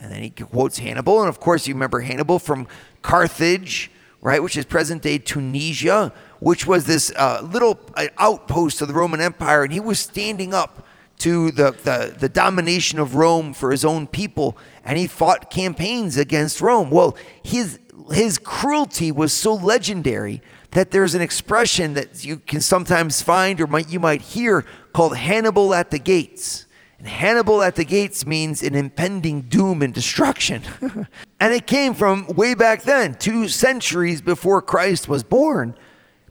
And 0.00 0.10
then 0.10 0.22
he 0.22 0.30
quotes 0.30 0.78
Hannibal. 0.78 1.20
And 1.20 1.28
of 1.28 1.40
course, 1.40 1.66
you 1.66 1.74
remember 1.74 2.00
Hannibal 2.00 2.38
from 2.38 2.66
Carthage, 3.02 3.90
right, 4.22 4.42
which 4.42 4.56
is 4.56 4.64
present 4.64 5.02
day 5.02 5.18
Tunisia, 5.18 6.12
which 6.40 6.66
was 6.66 6.86
this 6.86 7.12
uh, 7.16 7.46
little 7.52 7.78
uh, 7.94 8.06
outpost 8.16 8.80
of 8.80 8.88
the 8.88 8.94
Roman 8.94 9.20
Empire, 9.20 9.62
and 9.62 9.72
he 9.72 9.80
was 9.80 10.00
standing 10.00 10.54
up 10.54 10.86
to 11.18 11.50
the, 11.50 11.72
the, 11.72 12.16
the 12.18 12.28
domination 12.30 12.98
of 12.98 13.14
Rome 13.14 13.52
for 13.52 13.70
his 13.70 13.84
own 13.84 14.06
people, 14.06 14.56
and 14.84 14.96
he 14.96 15.06
fought 15.06 15.50
campaigns 15.50 16.16
against 16.16 16.62
Rome. 16.62 16.90
Well, 16.90 17.16
his, 17.42 17.78
his 18.12 18.38
cruelty 18.38 19.12
was 19.12 19.32
so 19.32 19.54
legendary 19.54 20.42
that 20.72 20.90
there's 20.90 21.14
an 21.14 21.22
expression 21.22 21.94
that 21.94 22.24
you 22.24 22.38
can 22.38 22.60
sometimes 22.60 23.22
find 23.22 23.60
or 23.60 23.66
might, 23.66 23.88
you 23.88 24.00
might 24.00 24.22
hear 24.22 24.64
called 24.92 25.16
Hannibal 25.16 25.74
at 25.74 25.90
the 25.90 25.98
gates. 25.98 26.66
And 26.98 27.08
Hannibal 27.08 27.62
at 27.62 27.76
the 27.76 27.84
gates 27.84 28.26
means 28.26 28.62
an 28.62 28.74
impending 28.74 29.42
doom 29.42 29.82
and 29.82 29.92
destruction. 29.94 30.62
and 31.40 31.54
it 31.54 31.66
came 31.66 31.94
from 31.94 32.26
way 32.28 32.54
back 32.54 32.82
then, 32.82 33.14
two 33.14 33.48
centuries 33.48 34.20
before 34.20 34.60
Christ 34.60 35.08
was 35.08 35.22
born 35.22 35.74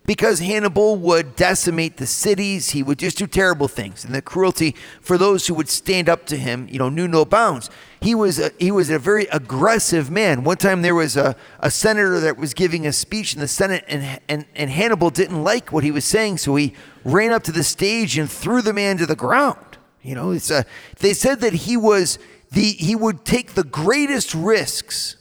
because 0.09 0.39
Hannibal 0.39 0.95
would 0.95 1.35
decimate 1.35 1.97
the 1.97 2.07
cities. 2.07 2.71
He 2.71 2.81
would 2.81 2.97
just 2.97 3.19
do 3.19 3.27
terrible 3.27 3.67
things. 3.67 4.03
And 4.03 4.15
the 4.15 4.23
cruelty 4.23 4.75
for 5.01 5.19
those 5.19 5.45
who 5.45 5.53
would 5.53 5.69
stand 5.69 6.09
up 6.09 6.25
to 6.25 6.35
him, 6.35 6.67
you 6.67 6.79
know, 6.79 6.89
knew 6.89 7.07
no 7.07 7.25
bounds. 7.25 7.69
He 8.01 8.15
was 8.15 8.39
a, 8.39 8.49
he 8.57 8.71
was 8.71 8.89
a 8.89 8.97
very 8.97 9.27
aggressive 9.27 10.09
man. 10.09 10.43
One 10.43 10.57
time 10.57 10.81
there 10.81 10.95
was 10.95 11.15
a, 11.15 11.35
a 11.59 11.69
senator 11.69 12.19
that 12.21 12.39
was 12.39 12.55
giving 12.55 12.87
a 12.87 12.91
speech 12.91 13.35
in 13.35 13.39
the 13.39 13.47
Senate, 13.47 13.85
and, 13.87 14.19
and, 14.27 14.45
and 14.55 14.71
Hannibal 14.71 15.11
didn't 15.11 15.43
like 15.43 15.71
what 15.71 15.83
he 15.83 15.91
was 15.91 16.05
saying, 16.05 16.39
so 16.39 16.55
he 16.55 16.73
ran 17.03 17.31
up 17.31 17.43
to 17.43 17.51
the 17.51 17.63
stage 17.63 18.17
and 18.17 18.27
threw 18.31 18.63
the 18.63 18.73
man 18.73 18.97
to 18.97 19.05
the 19.05 19.15
ground. 19.15 19.77
You 20.01 20.15
know, 20.15 20.31
it's 20.31 20.49
a, 20.49 20.65
they 20.97 21.13
said 21.13 21.41
that 21.41 21.53
he 21.53 21.77
was 21.77 22.17
the 22.51 22.71
he 22.71 22.95
would 22.95 23.25
take 23.25 23.53
the 23.53 23.63
greatest 23.63 24.33
risks 24.33 25.17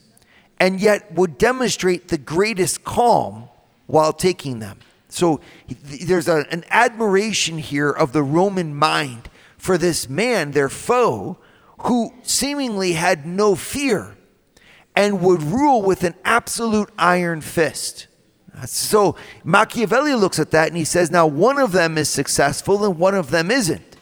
and 0.58 0.80
yet 0.80 1.12
would 1.12 1.36
demonstrate 1.36 2.08
the 2.08 2.16
greatest 2.16 2.84
calm 2.84 3.47
while 3.88 4.12
taking 4.12 4.60
them. 4.60 4.78
So 5.08 5.40
there's 5.80 6.28
a, 6.28 6.46
an 6.52 6.64
admiration 6.70 7.58
here 7.58 7.90
of 7.90 8.12
the 8.12 8.22
Roman 8.22 8.74
mind 8.74 9.28
for 9.56 9.76
this 9.76 10.08
man, 10.08 10.52
their 10.52 10.68
foe, 10.68 11.38
who 11.78 12.12
seemingly 12.22 12.92
had 12.92 13.26
no 13.26 13.56
fear 13.56 14.16
and 14.94 15.20
would 15.22 15.42
rule 15.42 15.82
with 15.82 16.04
an 16.04 16.14
absolute 16.24 16.90
iron 16.98 17.40
fist. 17.40 18.06
Uh, 18.56 18.66
so 18.66 19.16
Machiavelli 19.44 20.14
looks 20.14 20.38
at 20.38 20.50
that 20.50 20.68
and 20.68 20.76
he 20.76 20.84
says, 20.84 21.10
now 21.10 21.26
one 21.26 21.58
of 21.58 21.72
them 21.72 21.96
is 21.96 22.08
successful 22.08 22.84
and 22.84 22.98
one 22.98 23.14
of 23.14 23.30
them 23.30 23.50
isn't. 23.50 23.96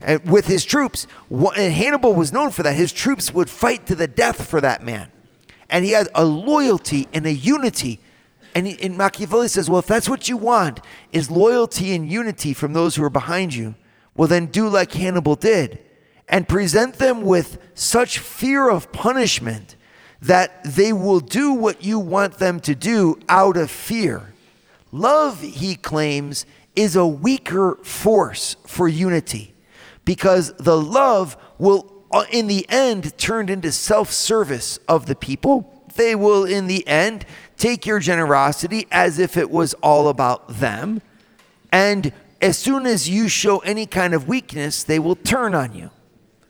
And 0.00 0.24
with 0.30 0.46
his 0.46 0.64
troops, 0.64 1.06
and 1.30 1.72
Hannibal 1.72 2.14
was 2.14 2.32
known 2.32 2.50
for 2.50 2.62
that. 2.62 2.74
His 2.74 2.92
troops 2.92 3.34
would 3.34 3.50
fight 3.50 3.86
to 3.86 3.94
the 3.94 4.06
death 4.06 4.48
for 4.48 4.60
that 4.60 4.82
man. 4.82 5.10
And 5.68 5.84
he 5.84 5.90
had 5.90 6.08
a 6.14 6.24
loyalty 6.24 7.08
and 7.12 7.26
a 7.26 7.32
unity 7.32 8.00
and, 8.58 8.80
and 8.82 8.96
Machiavelli 8.96 9.46
says, 9.46 9.70
well, 9.70 9.78
if 9.78 9.86
that's 9.86 10.08
what 10.08 10.28
you 10.28 10.36
want, 10.36 10.80
is 11.12 11.30
loyalty 11.30 11.94
and 11.94 12.10
unity 12.10 12.52
from 12.52 12.72
those 12.72 12.96
who 12.96 13.04
are 13.04 13.10
behind 13.10 13.54
you, 13.54 13.76
well, 14.16 14.26
then 14.26 14.46
do 14.46 14.68
like 14.68 14.92
Hannibal 14.92 15.36
did 15.36 15.78
and 16.28 16.48
present 16.48 16.94
them 16.94 17.22
with 17.22 17.58
such 17.74 18.18
fear 18.18 18.68
of 18.68 18.90
punishment 18.90 19.76
that 20.20 20.64
they 20.64 20.92
will 20.92 21.20
do 21.20 21.52
what 21.52 21.84
you 21.84 22.00
want 22.00 22.38
them 22.38 22.58
to 22.58 22.74
do 22.74 23.16
out 23.28 23.56
of 23.56 23.70
fear. 23.70 24.34
Love, 24.90 25.40
he 25.40 25.76
claims, 25.76 26.44
is 26.74 26.96
a 26.96 27.06
weaker 27.06 27.76
force 27.84 28.56
for 28.66 28.88
unity 28.88 29.54
because 30.04 30.52
the 30.54 30.76
love 30.76 31.36
will, 31.58 32.04
uh, 32.10 32.24
in 32.32 32.48
the 32.48 32.66
end, 32.68 33.16
turn 33.18 33.48
into 33.48 33.70
self 33.70 34.10
service 34.10 34.80
of 34.88 35.06
the 35.06 35.14
people. 35.14 35.84
They 35.94 36.16
will, 36.16 36.44
in 36.44 36.66
the 36.66 36.86
end, 36.88 37.24
take 37.58 37.84
your 37.84 37.98
generosity 37.98 38.86
as 38.90 39.18
if 39.18 39.36
it 39.36 39.50
was 39.50 39.74
all 39.74 40.08
about 40.08 40.48
them. 40.48 41.02
And 41.70 42.12
as 42.40 42.56
soon 42.56 42.86
as 42.86 43.08
you 43.08 43.28
show 43.28 43.58
any 43.58 43.84
kind 43.84 44.14
of 44.14 44.28
weakness, 44.28 44.84
they 44.84 44.98
will 44.98 45.16
turn 45.16 45.54
on 45.54 45.74
you. 45.74 45.90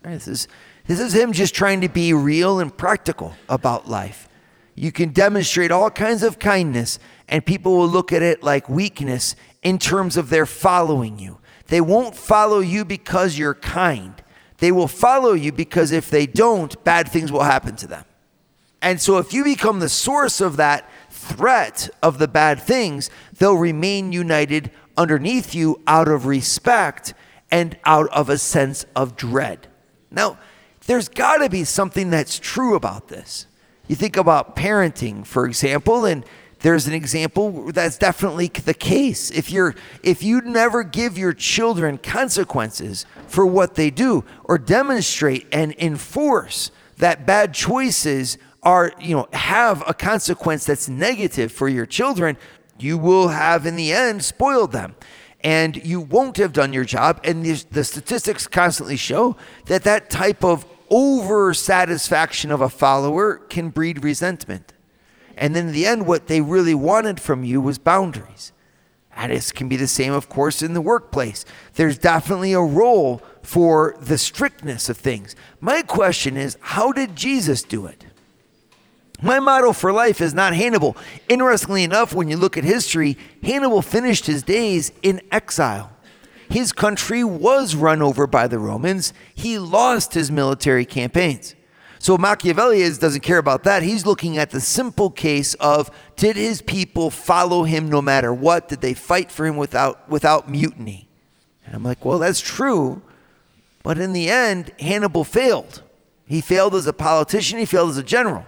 This 0.03 0.27
is, 0.27 0.47
this 0.85 0.99
is 0.99 1.13
him 1.13 1.33
just 1.33 1.53
trying 1.53 1.81
to 1.81 1.89
be 1.89 2.13
real 2.13 2.59
and 2.59 2.75
practical 2.75 3.35
about 3.49 3.89
life. 3.89 4.29
You 4.75 4.91
can 4.93 5.09
demonstrate 5.09 5.71
all 5.71 5.89
kinds 5.89 6.23
of 6.23 6.39
kindness, 6.39 6.99
and 7.27 7.45
people 7.45 7.75
will 7.75 7.89
look 7.89 8.13
at 8.13 8.21
it 8.21 8.43
like 8.43 8.69
weakness 8.69 9.35
in 9.61 9.77
terms 9.77 10.15
of 10.15 10.29
their 10.29 10.45
following 10.45 11.19
you. 11.19 11.39
They 11.67 11.81
won't 11.81 12.15
follow 12.15 12.59
you 12.59 12.85
because 12.85 13.37
you're 13.37 13.55
kind. 13.55 14.13
They 14.59 14.71
will 14.71 14.87
follow 14.87 15.33
you 15.33 15.51
because 15.51 15.91
if 15.91 16.09
they 16.09 16.25
don't, 16.25 16.81
bad 16.83 17.09
things 17.09 17.31
will 17.31 17.43
happen 17.43 17.75
to 17.77 17.87
them. 17.87 18.05
And 18.81 19.01
so 19.01 19.17
if 19.17 19.33
you 19.33 19.43
become 19.43 19.79
the 19.79 19.89
source 19.89 20.39
of 20.41 20.57
that 20.57 20.89
threat 21.19 21.89
of 22.01 22.17
the 22.17 22.27
bad 22.27 22.61
things, 22.61 23.09
they'll 23.37 23.55
remain 23.55 24.11
united 24.11 24.71
underneath 24.97 25.53
you 25.53 25.81
out 25.85 26.07
of 26.07 26.25
respect 26.25 27.13
and 27.51 27.77
out 27.85 28.09
of 28.09 28.29
a 28.29 28.37
sense 28.37 28.85
of 28.95 29.15
dread. 29.15 29.67
Now, 30.11 30.39
there's 30.87 31.09
got 31.09 31.37
to 31.37 31.49
be 31.49 31.63
something 31.63 32.09
that's 32.09 32.39
true 32.39 32.75
about 32.75 33.09
this. 33.09 33.45
You 33.87 33.95
think 33.95 34.17
about 34.17 34.55
parenting, 34.55 35.25
for 35.25 35.45
example, 35.45 36.05
and 36.05 36.23
there's 36.61 36.87
an 36.87 36.93
example 36.93 37.71
that's 37.71 37.97
definitely 37.97 38.47
the 38.47 38.73
case. 38.73 39.31
If 39.31 39.49
you're 39.51 39.75
if 40.03 40.21
you 40.23 40.41
never 40.41 40.83
give 40.83 41.17
your 41.17 41.33
children 41.33 41.97
consequences 41.97 43.05
for 43.27 43.45
what 43.45 43.75
they 43.75 43.89
do 43.89 44.25
or 44.43 44.57
demonstrate 44.57 45.47
and 45.51 45.73
enforce 45.77 46.71
that 46.97 47.25
bad 47.25 47.53
choices 47.53 48.37
are, 48.63 48.91
you 48.99 49.15
know, 49.15 49.27
have 49.33 49.83
a 49.87 49.93
consequence 49.93 50.65
that's 50.65 50.89
negative 50.89 51.51
for 51.51 51.67
your 51.69 51.85
children, 51.85 52.37
you 52.77 52.97
will 52.97 53.29
have 53.29 53.65
in 53.65 53.75
the 53.75 53.91
end 53.91 54.23
spoiled 54.23 54.71
them 54.71 54.95
and 55.41 55.77
you 55.77 56.01
won't 56.01 56.37
have 56.37 56.51
done 56.51 56.73
your 56.73 56.83
job 56.83 57.19
and 57.23 57.45
the, 57.45 57.63
the 57.71 57.83
statistics 57.83 58.47
constantly 58.47 58.97
show 58.97 59.37
that 59.65 59.83
that 59.83 60.09
type 60.09 60.43
of 60.43 60.65
over 60.89 61.53
satisfaction 61.53 62.51
of 62.51 62.61
a 62.61 62.69
follower 62.69 63.37
can 63.37 63.69
breed 63.69 64.03
resentment 64.03 64.73
and 65.39 65.55
in 65.55 65.71
the 65.71 65.85
end, 65.85 66.05
what 66.05 66.27
they 66.27 66.41
really 66.41 66.75
wanted 66.75 67.19
from 67.21 67.45
you 67.45 67.61
was 67.61 67.79
boundaries. 67.79 68.51
And 69.15 69.31
this 69.31 69.53
can 69.53 69.69
be 69.69 69.77
the 69.77 69.87
same, 69.87 70.11
of 70.11 70.27
course, 70.27 70.61
in 70.61 70.73
the 70.73 70.81
workplace. 70.81 71.45
There's 71.75 71.97
definitely 71.97 72.51
a 72.51 72.61
role 72.61 73.21
for 73.41 73.95
the 74.01 74.17
strictness 74.17 74.89
of 74.89 74.97
things. 74.97 75.37
My 75.61 75.81
question 75.81 76.35
is 76.35 76.57
how 76.59 76.91
did 76.91 77.15
Jesus 77.15 77.63
do 77.63 77.85
it? 77.85 78.05
My 79.21 79.39
motto 79.39 79.73
for 79.73 79.91
life 79.91 80.21
is 80.21 80.33
not 80.33 80.55
Hannibal. 80.55 80.95
Interestingly 81.27 81.83
enough, 81.83 82.13
when 82.13 82.29
you 82.29 82.37
look 82.37 82.57
at 82.57 82.63
history, 82.63 83.17
Hannibal 83.43 83.81
finished 83.81 84.25
his 84.25 84.43
days 84.43 84.91
in 85.01 85.21
exile. 85.31 85.91
His 86.49 86.71
country 86.71 87.23
was 87.23 87.75
run 87.75 88.01
over 88.01 88.25
by 88.25 88.47
the 88.47 88.59
Romans. 88.59 89.13
He 89.35 89.59
lost 89.59 90.13
his 90.13 90.31
military 90.31 90.85
campaigns. 90.85 91.55
So 91.99 92.17
Machiavelli 92.17 92.81
is, 92.81 92.97
doesn't 92.97 93.21
care 93.21 93.37
about 93.37 93.65
that. 93.65 93.83
He's 93.83 94.05
looking 94.05 94.37
at 94.37 94.51
the 94.51 94.61
simple 94.61 95.09
case 95.09 95.53
of 95.55 95.91
did 96.15 96.37
his 96.37 96.61
people 96.61 97.09
follow 97.09 97.63
him 97.63 97.89
no 97.89 98.01
matter 98.01 98.33
what? 98.33 98.69
Did 98.69 98.79
they 98.79 98.93
fight 98.93 99.31
for 99.31 99.45
him 99.45 99.57
without, 99.57 100.09
without 100.09 100.49
mutiny? 100.49 101.09
And 101.65 101.75
I'm 101.75 101.83
like, 101.83 102.05
well, 102.05 102.19
that's 102.19 102.39
true. 102.39 103.01
But 103.83 103.97
in 103.97 104.13
the 104.13 104.29
end, 104.29 104.71
Hannibal 104.79 105.25
failed. 105.25 105.83
He 106.25 106.39
failed 106.39 106.73
as 106.73 106.87
a 106.87 106.93
politician, 106.93 107.59
he 107.59 107.65
failed 107.65 107.89
as 107.89 107.97
a 107.97 108.03
general. 108.03 108.45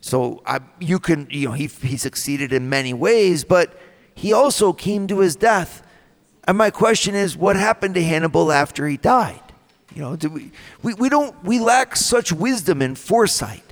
So 0.00 0.42
I, 0.46 0.60
you 0.78 0.98
can, 0.98 1.26
you 1.30 1.48
know, 1.48 1.54
he, 1.54 1.66
he 1.66 1.96
succeeded 1.96 2.52
in 2.52 2.68
many 2.68 2.94
ways, 2.94 3.44
but 3.44 3.78
he 4.14 4.32
also 4.32 4.72
came 4.72 5.06
to 5.08 5.20
his 5.20 5.36
death. 5.36 5.82
And 6.46 6.56
my 6.56 6.70
question 6.70 7.14
is, 7.14 7.36
what 7.36 7.56
happened 7.56 7.94
to 7.94 8.02
Hannibal 8.02 8.52
after 8.52 8.86
he 8.86 8.96
died? 8.96 9.42
You 9.94 10.02
know, 10.02 10.16
do 10.16 10.30
we, 10.30 10.52
we, 10.82 10.94
we 10.94 11.08
don't 11.08 11.34
we 11.42 11.58
lack 11.58 11.96
such 11.96 12.32
wisdom 12.32 12.82
and 12.82 12.96
foresight 12.96 13.64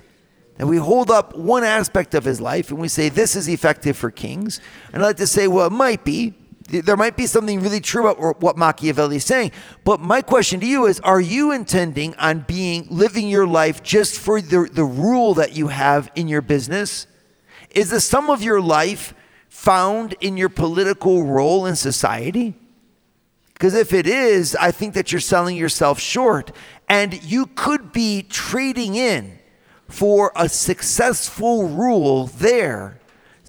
that 0.57 0.67
we 0.67 0.77
hold 0.79 1.11
up 1.11 1.37
one 1.37 1.65
aspect 1.65 2.15
of 2.15 2.25
his 2.25 2.41
life 2.41 2.71
and 2.71 2.81
we 2.81 2.89
say 2.89 3.09
this 3.09 3.37
is 3.37 3.49
effective 3.49 3.97
for 3.97 4.11
kings. 4.11 4.61
And 4.93 5.03
I 5.03 5.07
like 5.07 5.17
to 5.19 5.27
say, 5.27 5.47
well, 5.49 5.67
it 5.67 5.73
might 5.73 6.05
be. 6.05 6.35
There 6.69 6.97
might 6.97 7.17
be 7.17 7.27
something 7.27 7.61
really 7.61 7.81
true 7.81 8.09
about 8.09 8.41
what 8.41 8.57
Machiavelli 8.57 9.17
is 9.17 9.25
saying. 9.25 9.53
But 9.85 10.01
my 10.01 10.21
question 10.21 10.59
to 10.61 10.67
you 10.67 10.87
is 10.87 10.99
are 11.01 11.21
you 11.21 11.53
intending 11.53 12.15
on 12.17 12.41
being 12.41 12.87
living 12.91 13.29
your 13.29 13.47
life 13.47 13.83
just 13.83 14.19
for 14.19 14.41
the, 14.41 14.69
the 14.73 14.85
rule 14.85 15.35
that 15.35 15.57
you 15.57 15.69
have 15.69 16.11
in 16.17 16.27
your 16.27 16.43
business? 16.43 17.07
Is 17.71 17.91
the 17.91 18.01
sum 18.01 18.31
of 18.31 18.43
your 18.43 18.61
life 18.61 19.15
found 19.49 20.15
in 20.21 20.37
your 20.37 20.49
political 20.49 21.25
role 21.25 21.67
in 21.67 21.77
society? 21.77 22.55
Because 23.55 23.75
if 23.75 23.95
it 23.95 24.07
is, 24.07 24.55
I 24.57 24.71
think 24.71 24.95
that 24.95 25.13
you're 25.13 25.21
selling 25.21 25.57
yourself 25.57 25.99
short. 25.99 26.53
And 26.89 27.23
you 27.23 27.47
could 27.47 27.91
be 27.91 28.23
trading 28.23 28.97
in 28.97 29.39
for 29.89 30.33
a 30.37 30.49
successful 30.49 31.69
rule 31.69 32.27
there, 32.27 33.01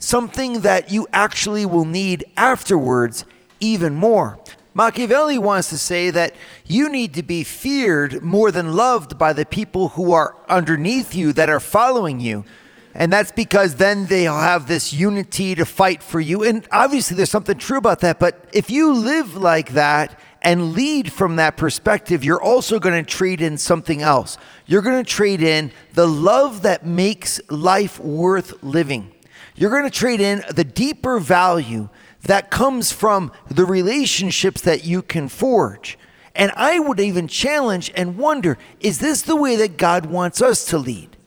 something 0.07 0.61
that 0.61 0.89
you 0.89 1.05
actually 1.11 1.65
will 1.65 1.83
need 1.83 2.23
afterwards 2.37 3.25
even 3.59 3.93
more. 3.93 4.39
Machiavelli 4.73 5.37
wants 5.37 5.69
to 5.69 5.77
say 5.77 6.11
that 6.11 6.33
you 6.65 6.87
need 6.87 7.13
to 7.15 7.23
be 7.23 7.43
feared 7.43 8.23
more 8.23 8.49
than 8.49 8.73
loved 8.73 9.17
by 9.17 9.33
the 9.33 9.45
people 9.45 9.89
who 9.89 10.13
are 10.13 10.33
underneath 10.47 11.13
you 11.13 11.33
that 11.33 11.49
are 11.49 11.59
following 11.59 12.21
you. 12.21 12.45
And 12.93 13.11
that's 13.11 13.33
because 13.33 13.75
then 13.75 14.05
they'll 14.05 14.39
have 14.39 14.67
this 14.67 14.93
unity 14.93 15.55
to 15.55 15.65
fight 15.65 16.01
for 16.01 16.21
you. 16.21 16.41
And 16.41 16.65
obviously, 16.71 17.17
there's 17.17 17.29
something 17.29 17.57
true 17.57 17.77
about 17.77 17.99
that. 17.99 18.17
But 18.17 18.49
if 18.53 18.69
you 18.69 18.93
live 18.93 19.35
like 19.35 19.73
that 19.73 20.17
and 20.41 20.71
lead 20.71 21.11
from 21.11 21.35
that 21.35 21.57
perspective, 21.57 22.23
you're 22.23 22.41
also 22.41 22.79
going 22.79 23.03
to 23.03 23.07
trade 23.07 23.41
in 23.41 23.57
something 23.57 24.01
else. 24.01 24.37
You're 24.67 24.81
going 24.81 25.03
to 25.03 25.09
trade 25.09 25.41
in 25.41 25.71
the 25.95 26.07
love 26.07 26.61
that 26.61 26.85
makes 26.85 27.41
life 27.49 27.99
worth 27.99 28.63
living. 28.63 29.11
You're 29.57 29.71
going 29.71 29.83
to 29.83 29.89
trade 29.89 30.21
in 30.21 30.43
the 30.51 30.63
deeper 30.63 31.19
value 31.19 31.89
that 32.21 32.51
comes 32.51 32.91
from 32.91 33.31
the 33.49 33.65
relationships 33.65 34.61
that 34.61 34.85
you 34.85 35.01
can 35.01 35.27
forge. 35.27 35.97
And 36.35 36.51
I 36.55 36.77
would 36.77 36.99
even 36.99 37.27
challenge 37.27 37.91
and 37.95 38.17
wonder 38.17 38.57
is 38.79 38.99
this 38.99 39.23
the 39.23 39.35
way 39.35 39.55
that 39.55 39.77
God 39.77 40.05
wants 40.05 40.41
us 40.41 40.63
to 40.65 40.77
lead? 40.77 41.17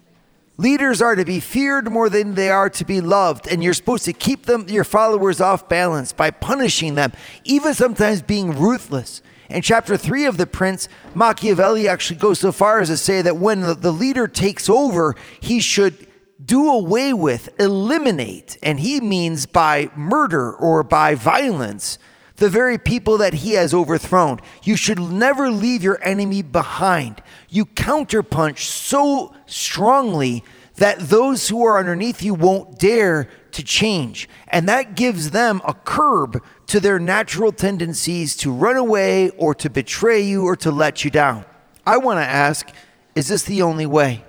Leaders 0.57 1.03
are 1.03 1.17
to 1.17 1.25
be 1.25 1.41
feared 1.41 1.91
more 1.91 2.09
than 2.09 2.35
they 2.35 2.51
are 2.51 2.69
to 2.69 2.85
be 2.85 3.01
loved, 3.01 3.49
and 3.49 3.65
you're 3.65 3.73
supposed 3.73 4.05
to 4.05 4.13
keep 4.13 4.45
them, 4.45 4.69
your 4.69 4.85
followers 4.85 5.41
off 5.41 5.69
balance 5.71 6.13
by 6.13 6.31
punishing 6.31 6.95
them, 6.95 7.13
even 7.45 7.73
sometimes 7.73 8.21
being 8.21 8.53
ruthless. 8.53 9.23
In 9.49 9.63
chapter 9.63 9.97
three 9.97 10.27
of 10.27 10.37
The 10.37 10.47
Prince, 10.47 10.87
Machiavelli 11.15 11.89
actually 11.89 12.21
goes 12.21 12.39
so 12.39 12.53
far 12.53 12.81
as 12.81 12.89
to 12.89 12.99
say 12.99 13.23
that 13.23 13.39
when 13.39 13.63
the, 13.63 13.75
the 13.75 13.91
leader 13.91 14.29
takes 14.29 14.69
over, 14.69 15.17
he 15.41 15.61
should 15.61 16.07
do 16.45 16.71
away 16.71 17.13
with, 17.13 17.49
eliminate, 17.61 18.57
and 18.63 18.81
he 18.81 19.01
means 19.01 19.47
by 19.47 19.91
murder 19.95 20.53
or 20.53 20.83
by 20.83 21.15
violence, 21.15 21.99
the 22.37 22.49
very 22.49 22.79
people 22.79 23.19
that 23.19 23.35
he 23.35 23.53
has 23.53 23.75
overthrown. 23.75 24.41
You 24.63 24.77
should 24.77 24.99
never 24.99 25.51
leave 25.51 25.83
your 25.83 26.03
enemy 26.03 26.43
behind. 26.43 27.23
You 27.49 27.67
counterpunch 27.67 28.61
so 28.61 29.35
strongly 29.47 30.43
that 30.77 30.99
those 30.99 31.49
who 31.49 31.63
are 31.65 31.79
underneath 31.79 32.23
you 32.23 32.33
won't 32.33 32.79
dare 32.79 33.29
to 33.53 33.63
change. 33.63 34.29
And 34.49 34.69
that 34.69 34.95
gives 34.95 35.33
them 35.33 35.61
a 35.67 35.75
curb 35.75 36.43
to 36.69 36.81
their 36.81 36.99
natural 36.99 37.53
tendencies 37.53 38.35
to 38.37 38.51
run 38.51 38.77
away 38.77 39.29
or 39.31 39.55
to 39.57 39.69
betray 39.69 40.23
you 40.23 40.45
or 40.47 40.57
to 40.57 40.71
let 40.71 41.05
you 41.05 41.11
down. 41.11 41.45
I 41.87 41.99
want 41.99 42.19
to 42.19 42.25
ask 42.25 42.69
is 43.15 43.29
this 43.29 43.43
the 43.43 43.63
only 43.63 43.87
way? 43.87 44.25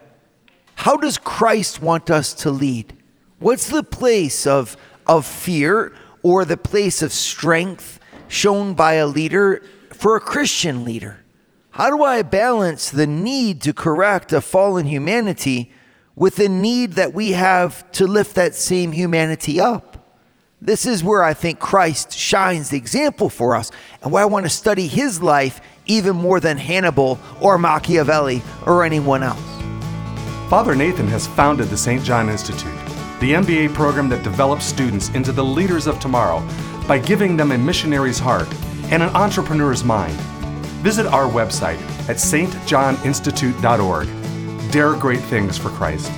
How 0.82 0.98
does 0.98 1.20
Christ 1.20 1.80
want 1.80 2.10
us 2.10 2.34
to 2.34 2.50
lead? 2.50 2.98
What's 3.38 3.70
the 3.70 3.84
place 3.84 4.48
of, 4.48 4.76
of 5.06 5.28
fear 5.28 5.94
or 6.24 6.44
the 6.44 6.58
place 6.58 7.04
of 7.04 7.14
strength 7.14 8.00
shown 8.28 8.74
by 8.74 8.94
a 8.94 9.06
leader 9.06 9.62
for 9.92 10.16
a 10.16 10.20
Christian 10.20 10.84
leader? 10.84 11.24
How 11.70 11.92
do 11.92 12.04
I 12.04 12.24
balance 12.24 12.90
the 12.90 13.06
need 13.06 13.62
to 13.62 13.74
correct 13.74 14.34
a 14.34 14.42
fallen 14.42 14.88
humanity 14.88 15.72
with 16.16 16.38
the 16.38 16.50
need 16.50 16.94
that 16.94 17.14
we 17.14 17.34
have 17.34 17.90
to 17.92 18.08
lift 18.08 18.34
that 18.34 18.56
same 18.56 18.92
humanity 18.92 19.60
up? 19.60 20.18
This 20.60 20.88
is 20.88 21.04
where 21.04 21.22
I 21.22 21.36
think 21.36 21.60
Christ 21.60 22.12
shines 22.12 22.72
the 22.72 22.78
example 22.78 23.30
for 23.30 23.56
us, 23.56 23.70
and 24.02 24.12
why 24.12 24.24
I 24.24 24.26
want 24.26 24.48
to 24.48 24.50
study 24.50 24.88
his 24.88 25.22
life 25.22 25.62
even 25.86 26.16
more 26.16 26.40
than 26.40 26.58
Hannibal 26.58 27.20
or 27.40 27.60
Machiavelli 27.60 28.42
or 28.66 28.84
anyone 28.84 29.22
else. 29.22 29.61
Father 30.52 30.76
Nathan 30.76 31.08
has 31.08 31.28
founded 31.28 31.70
the 31.70 31.78
St. 31.78 32.04
John 32.04 32.28
Institute, 32.28 32.76
the 33.22 33.32
MBA 33.32 33.74
program 33.74 34.10
that 34.10 34.22
develops 34.22 34.66
students 34.66 35.08
into 35.12 35.32
the 35.32 35.42
leaders 35.42 35.88
of 35.88 35.98
tomorrow 36.02 36.46
by 36.90 37.00
giving 37.00 37.38
them 37.38 37.54
a 37.54 37.58
missionary's 37.58 38.20
heart 38.20 38.54
and 38.92 39.02
an 39.02 39.08
entrepreneur's 39.16 39.86
mind. 39.86 40.14
Visit 40.84 41.06
our 41.06 41.24
website 41.24 41.80
at 42.10 42.18
stjohninstitute.org. 42.18 44.72
Dare 44.74 44.94
great 44.96 45.22
things 45.22 45.58
for 45.58 45.70
Christ. 45.70 46.12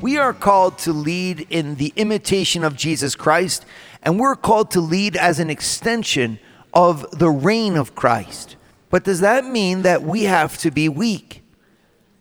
We 0.00 0.18
are 0.18 0.34
called 0.34 0.76
to 0.78 0.92
lead 0.92 1.46
in 1.50 1.76
the 1.76 1.92
imitation 1.94 2.64
of 2.64 2.74
Jesus 2.74 3.14
Christ, 3.14 3.64
and 4.02 4.18
we're 4.18 4.34
called 4.34 4.72
to 4.72 4.80
lead 4.80 5.16
as 5.16 5.38
an 5.38 5.50
extension 5.50 6.40
of 6.74 7.06
the 7.16 7.30
reign 7.30 7.76
of 7.76 7.94
Christ. 7.94 8.56
But 8.96 9.04
does 9.04 9.20
that 9.20 9.44
mean 9.44 9.82
that 9.82 10.04
we 10.04 10.22
have 10.22 10.56
to 10.56 10.70
be 10.70 10.88
weak? 10.88 11.42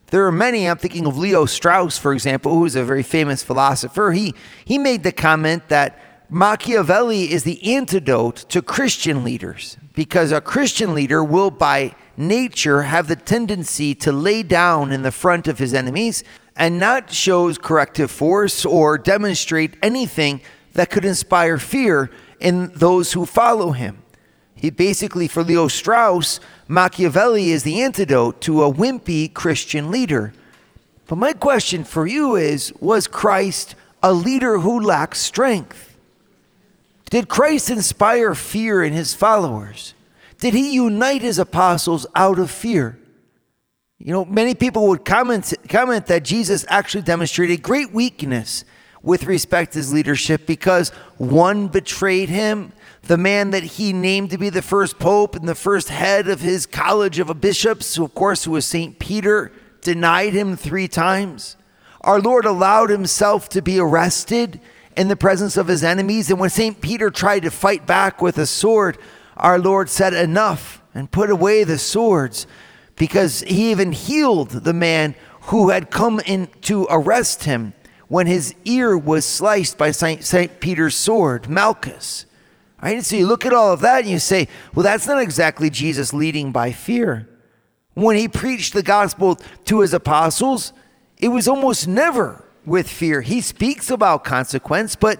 There 0.08 0.26
are 0.26 0.32
many, 0.32 0.68
I'm 0.70 0.76
thinking 0.76 1.08
of 1.08 1.18
Leo 1.18 1.46
Strauss, 1.46 1.98
for 1.98 2.12
example, 2.12 2.54
who 2.54 2.66
is 2.66 2.76
a 2.76 2.84
very 2.84 3.02
famous 3.02 3.42
philosopher. 3.42 4.12
He, 4.12 4.34
he 4.66 4.78
made 4.78 5.04
the 5.04 5.14
comment 5.14 5.70
that 5.70 5.98
Machiavelli 6.30 7.32
is 7.32 7.46
the 7.46 7.64
antidote 7.76 8.36
to 8.50 8.62
Christian 8.62 9.24
leaders 9.24 9.78
because 9.94 10.34
a 10.34 10.42
Christian 10.42 10.94
leader 10.94 11.24
will, 11.24 11.50
by 11.50 11.96
nature 12.18 12.82
have 12.82 13.08
the 13.08 13.16
tendency 13.16 13.96
to 13.96 14.12
lay 14.12 14.44
down 14.44 14.92
in 14.92 15.02
the 15.02 15.14
front 15.14 15.48
of 15.48 15.60
his 15.60 15.74
enemies 15.74 16.26
and 16.58 16.78
not 16.78 17.10
shows 17.10 17.58
corrective 17.58 18.12
force 18.12 18.66
or 18.66 18.98
demonstrate 18.98 19.78
anything 19.82 20.42
that 20.74 20.90
could 20.90 21.06
inspire 21.06 21.58
fear 21.58 22.12
in 22.42 22.70
those 22.74 23.14
who 23.14 23.26
follow 23.26 23.72
him. 23.72 24.04
He 24.66 24.72
basically, 24.72 25.28
for 25.28 25.44
Leo 25.44 25.68
Strauss, 25.68 26.40
Machiavelli 26.68 27.52
is 27.52 27.62
the 27.62 27.84
antidote 27.84 28.42
to 28.42 28.64
a 28.64 28.74
wimpy 28.74 29.32
Christian 29.32 29.92
leader. 29.92 30.34
But 31.06 31.20
my 31.20 31.34
question 31.34 31.84
for 31.84 32.08
you 32.08 32.36
is 32.36 32.74
Was 32.80 33.06
Christ 33.06 33.76
a 34.02 34.12
leader 34.12 34.58
who 34.58 34.80
lacked 34.80 35.18
strength? 35.18 35.96
Did 37.12 37.30
Christ 37.30 37.70
inspire 37.70 38.34
fear 38.34 38.84
in 38.84 38.92
his 38.92 39.14
followers? 39.14 39.94
Did 40.40 40.56
he 40.56 40.74
unite 40.74 41.22
his 41.22 41.38
apostles 41.38 42.08
out 42.16 42.40
of 42.40 42.50
fear? 42.50 42.98
You 44.00 44.14
know, 44.14 44.26
many 44.26 44.56
people 44.56 44.88
would 44.88 45.06
comment, 45.06 45.54
comment 45.70 46.08
that 46.08 46.24
Jesus 46.24 46.66
actually 46.70 47.04
demonstrated 47.04 47.62
great 47.62 47.92
weakness 47.92 48.66
with 49.04 49.26
respect 49.26 49.74
to 49.74 49.78
his 49.78 49.94
leadership 49.94 50.48
because 50.48 50.90
one 51.20 51.68
betrayed 51.68 52.30
him, 52.30 52.72
the 53.06 53.18
man 53.18 53.52
that 53.52 53.64
he 53.64 53.94
named 53.94 54.32
to 54.32 54.38
be 54.38 54.50
the 54.50 54.62
first 54.62 54.98
pope 54.98 55.36
and 55.36 55.48
the 55.48 55.56
first 55.56 55.90
head 55.90 56.28
of 56.28 56.42
his 56.42 56.66
college 56.66 57.20
of 57.20 57.40
bishops, 57.40 57.96
who 57.96 58.06
of 58.06 58.16
course 58.16 58.48
was 58.48 58.66
St. 58.66 58.98
Peter, 58.98 59.52
denied 59.82 60.34
him 60.34 60.56
three 60.56 60.88
times. 60.88 61.56
Our 62.02 62.20
Lord 62.20 62.46
allowed 62.46 62.90
himself 62.90 63.48
to 63.50 63.62
be 63.62 63.80
arrested 63.80 64.60
in 64.98 65.08
the 65.08 65.16
presence 65.16 65.56
of 65.58 65.68
his 65.68 65.84
enemies. 65.84 66.30
And 66.30 66.40
when 66.40 66.50
St. 66.50 66.82
Peter 66.82 67.12
tried 67.12 67.42
to 67.42 67.52
fight 67.52 67.86
back 67.86 68.22
with 68.22 68.38
a 68.38 68.46
sword, 68.48 68.98
our 69.38 69.60
Lord 69.60 69.90
said, 69.90 70.14
Enough, 70.14 70.82
and 70.94 71.12
put 71.12 71.30
away 71.30 71.64
the 71.64 71.78
swords, 71.78 72.48
because 72.96 73.42
he 73.42 73.72
even 73.72 73.92
healed 73.92 74.50
the 74.50 74.74
man 74.74 75.14
who 75.42 75.70
had 75.70 75.92
come 75.92 76.20
in 76.26 76.48
to 76.62 76.88
arrest 76.90 77.44
him 77.44 77.74
when 78.08 78.26
his 78.26 78.56
ear 78.66 78.98
was 78.98 79.26
sliced 79.26 79.78
by 79.78 79.92
St. 79.92 80.60
Peter's 80.60 80.96
sword, 80.96 81.50
Malchus. 81.50 82.26
Right? 82.86 83.04
So 83.04 83.16
you 83.16 83.26
look 83.26 83.48
at 83.48 83.54
all 83.54 83.74
of 83.74 83.80
that 83.80 84.02
and 84.02 84.12
you 84.12 84.20
say, 84.20 84.48
well, 84.76 84.84
that's 84.84 85.08
not 85.08 85.20
exactly 85.20 85.72
Jesus 85.72 86.14
leading 86.14 86.52
by 86.52 86.72
fear. 86.72 87.28
When 87.96 88.16
he 88.16 88.28
preached 88.28 88.74
the 88.74 88.84
gospel 88.84 89.38
to 89.66 89.80
his 89.80 89.92
apostles, 89.92 90.72
it 91.18 91.30
was 91.30 91.48
almost 91.48 91.88
never 91.88 92.46
with 92.64 92.88
fear. 92.88 93.22
He 93.22 93.42
speaks 93.42 93.90
about 93.90 94.24
consequence, 94.24 94.96
but 94.96 95.18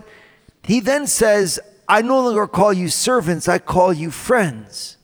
he 0.62 0.80
then 0.80 1.08
says, 1.08 1.60
I 1.88 2.04
no 2.04 2.22
longer 2.22 2.46
call 2.46 2.72
you 2.72 2.88
servants, 2.88 3.48
I 3.48 3.58
call 3.58 3.92
you 3.92 4.12
friends. 4.12 4.98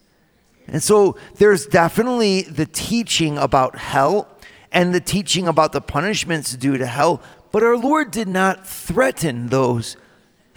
And 0.68 0.84
so 0.84 1.18
there's 1.38 1.66
definitely 1.66 2.44
the 2.44 2.68
teaching 2.68 3.40
about 3.40 3.76
hell 3.76 4.28
and 4.72 4.94
the 4.94 5.02
teaching 5.02 5.48
about 5.48 5.72
the 5.72 5.82
punishments 5.82 6.56
due 6.56 6.78
to 6.78 6.86
hell, 6.86 7.24
but 7.52 7.64
our 7.64 7.76
Lord 7.76 8.12
did 8.12 8.28
not 8.28 8.68
threaten 8.68 9.48
those 9.48 9.98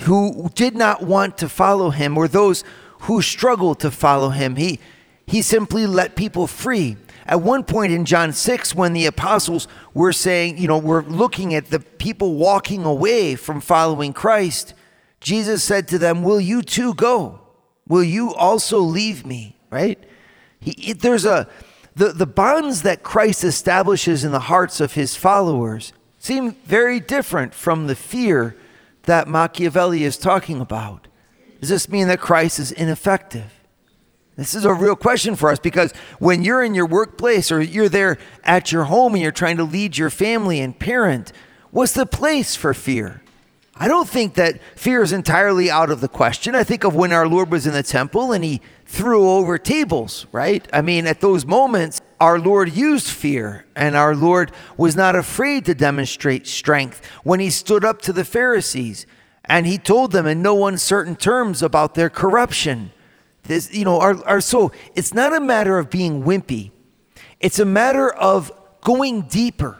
who 0.00 0.50
did 0.54 0.74
not 0.74 1.02
want 1.02 1.38
to 1.38 1.48
follow 1.48 1.90
him 1.90 2.18
or 2.18 2.28
those 2.28 2.64
who 3.00 3.22
struggled 3.22 3.80
to 3.80 3.90
follow 3.90 4.30
him. 4.30 4.56
He, 4.56 4.80
he 5.26 5.42
simply 5.42 5.86
let 5.86 6.16
people 6.16 6.46
free. 6.46 6.96
At 7.26 7.40
one 7.40 7.64
point 7.64 7.92
in 7.92 8.04
John 8.04 8.32
6, 8.32 8.74
when 8.74 8.92
the 8.92 9.06
apostles 9.06 9.66
were 9.94 10.12
saying, 10.12 10.58
you 10.58 10.68
know, 10.68 10.78
we're 10.78 11.02
looking 11.02 11.54
at 11.54 11.70
the 11.70 11.80
people 11.80 12.34
walking 12.34 12.84
away 12.84 13.34
from 13.34 13.60
following 13.60 14.12
Christ, 14.12 14.74
Jesus 15.20 15.62
said 15.62 15.88
to 15.88 15.98
them, 15.98 16.22
Will 16.22 16.40
you 16.40 16.60
too 16.60 16.92
go? 16.92 17.40
Will 17.88 18.04
you 18.04 18.34
also 18.34 18.78
leave 18.78 19.24
me? 19.24 19.56
Right? 19.70 19.98
He, 20.60 20.92
there's 20.92 21.24
a, 21.24 21.48
the, 21.94 22.12
the 22.12 22.26
bonds 22.26 22.82
that 22.82 23.02
Christ 23.02 23.42
establishes 23.42 24.24
in 24.24 24.32
the 24.32 24.40
hearts 24.40 24.80
of 24.80 24.94
his 24.94 25.16
followers 25.16 25.92
seem 26.18 26.52
very 26.64 27.00
different 27.00 27.54
from 27.54 27.86
the 27.86 27.96
fear 27.96 28.56
that 29.06 29.28
Machiavelli 29.28 30.04
is 30.04 30.16
talking 30.16 30.60
about. 30.60 31.08
Does 31.60 31.68
this 31.68 31.88
mean 31.88 32.08
that 32.08 32.20
Christ 32.20 32.58
is 32.58 32.72
ineffective? 32.72 33.52
This 34.36 34.54
is 34.54 34.64
a 34.64 34.74
real 34.74 34.96
question 34.96 35.36
for 35.36 35.50
us 35.50 35.60
because 35.60 35.92
when 36.18 36.42
you're 36.42 36.62
in 36.62 36.74
your 36.74 36.86
workplace 36.86 37.52
or 37.52 37.60
you're 37.60 37.88
there 37.88 38.18
at 38.42 38.72
your 38.72 38.84
home 38.84 39.14
and 39.14 39.22
you're 39.22 39.32
trying 39.32 39.56
to 39.58 39.64
lead 39.64 39.96
your 39.96 40.10
family 40.10 40.60
and 40.60 40.76
parent, 40.78 41.32
what's 41.70 41.92
the 41.92 42.06
place 42.06 42.56
for 42.56 42.74
fear? 42.74 43.22
I 43.76 43.88
don't 43.88 44.08
think 44.08 44.34
that 44.34 44.60
fear 44.76 45.02
is 45.02 45.12
entirely 45.12 45.70
out 45.70 45.90
of 45.90 46.00
the 46.00 46.08
question. 46.08 46.54
I 46.54 46.64
think 46.64 46.84
of 46.84 46.94
when 46.94 47.12
our 47.12 47.26
Lord 47.26 47.50
was 47.50 47.66
in 47.66 47.72
the 47.72 47.82
temple 47.82 48.32
and 48.32 48.44
he 48.44 48.60
threw 48.86 49.28
over 49.28 49.58
tables, 49.58 50.26
right? 50.32 50.66
I 50.72 50.80
mean, 50.80 51.06
at 51.06 51.20
those 51.20 51.44
moments, 51.44 52.00
our 52.24 52.38
Lord 52.38 52.74
used 52.74 53.10
fear, 53.10 53.66
and 53.76 53.94
our 53.94 54.16
Lord 54.16 54.50
was 54.78 54.96
not 54.96 55.14
afraid 55.14 55.66
to 55.66 55.74
demonstrate 55.74 56.46
strength 56.46 57.04
when 57.22 57.38
he 57.38 57.50
stood 57.50 57.84
up 57.84 58.00
to 58.00 58.14
the 58.14 58.24
Pharisees 58.24 59.06
and 59.44 59.66
he 59.66 59.76
told 59.76 60.12
them 60.12 60.26
in 60.26 60.40
no 60.40 60.64
uncertain 60.64 61.16
terms 61.16 61.62
about 61.62 61.94
their 61.94 62.08
corruption. 62.08 62.92
This, 63.42 63.70
you 63.74 63.84
know, 63.84 64.00
our, 64.00 64.24
our 64.24 64.40
so 64.40 64.72
it's 64.94 65.12
not 65.12 65.36
a 65.36 65.40
matter 65.40 65.78
of 65.78 65.90
being 65.90 66.24
wimpy, 66.24 66.70
it's 67.40 67.58
a 67.58 67.66
matter 67.66 68.08
of 68.10 68.50
going 68.80 69.22
deeper. 69.22 69.76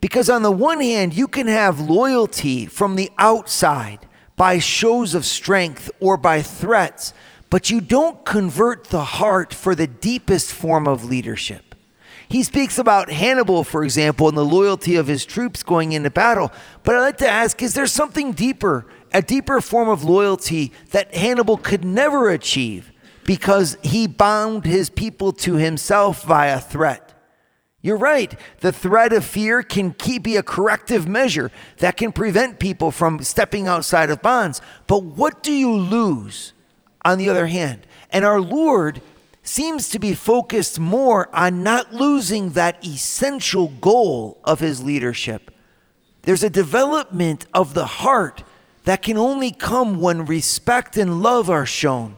Because 0.00 0.30
on 0.30 0.42
the 0.42 0.50
one 0.50 0.80
hand, 0.80 1.12
you 1.12 1.28
can 1.28 1.48
have 1.48 1.80
loyalty 1.80 2.64
from 2.64 2.96
the 2.96 3.10
outside 3.18 4.06
by 4.36 4.58
shows 4.58 5.14
of 5.14 5.26
strength 5.26 5.90
or 6.00 6.16
by 6.16 6.40
threats 6.40 7.12
but 7.50 7.70
you 7.70 7.80
don't 7.80 8.24
convert 8.24 8.84
the 8.84 9.04
heart 9.04 9.54
for 9.54 9.74
the 9.74 9.86
deepest 9.86 10.52
form 10.52 10.86
of 10.86 11.04
leadership. 11.04 11.74
He 12.28 12.42
speaks 12.42 12.78
about 12.78 13.10
Hannibal, 13.10 13.64
for 13.64 13.82
example, 13.82 14.28
and 14.28 14.36
the 14.36 14.44
loyalty 14.44 14.96
of 14.96 15.06
his 15.06 15.24
troops 15.24 15.62
going 15.62 15.92
into 15.92 16.10
battle. 16.10 16.52
But 16.82 16.94
I'd 16.94 17.00
like 17.00 17.16
to 17.18 17.28
ask 17.28 17.62
is 17.62 17.74
there 17.74 17.86
something 17.86 18.32
deeper, 18.32 18.86
a 19.14 19.22
deeper 19.22 19.60
form 19.62 19.88
of 19.88 20.04
loyalty 20.04 20.72
that 20.90 21.14
Hannibal 21.14 21.56
could 21.56 21.84
never 21.84 22.28
achieve 22.28 22.92
because 23.24 23.78
he 23.82 24.06
bound 24.06 24.66
his 24.66 24.90
people 24.90 25.32
to 25.32 25.54
himself 25.54 26.22
via 26.24 26.60
threat? 26.60 27.14
You're 27.80 27.96
right. 27.96 28.38
The 28.60 28.72
threat 28.72 29.14
of 29.14 29.24
fear 29.24 29.62
can 29.62 29.94
keep, 29.94 30.24
be 30.24 30.36
a 30.36 30.42
corrective 30.42 31.08
measure 31.08 31.50
that 31.78 31.96
can 31.96 32.12
prevent 32.12 32.58
people 32.58 32.90
from 32.90 33.22
stepping 33.22 33.68
outside 33.68 34.10
of 34.10 34.20
bonds. 34.20 34.60
But 34.86 35.04
what 35.04 35.42
do 35.42 35.52
you 35.52 35.72
lose 35.72 36.52
on 37.08 37.18
the 37.18 37.30
other 37.30 37.46
hand. 37.46 37.86
And 38.10 38.24
our 38.24 38.40
Lord 38.40 39.00
seems 39.42 39.88
to 39.88 39.98
be 39.98 40.12
focused 40.12 40.78
more 40.78 41.34
on 41.34 41.62
not 41.62 41.94
losing 41.94 42.50
that 42.50 42.84
essential 42.86 43.68
goal 43.80 44.38
of 44.44 44.60
his 44.60 44.82
leadership. 44.82 45.50
There's 46.22 46.42
a 46.42 46.50
development 46.50 47.46
of 47.54 47.72
the 47.72 47.86
heart 47.86 48.44
that 48.84 49.00
can 49.00 49.16
only 49.16 49.50
come 49.50 50.00
when 50.00 50.26
respect 50.26 50.98
and 50.98 51.22
love 51.22 51.48
are 51.48 51.64
shown. 51.64 52.16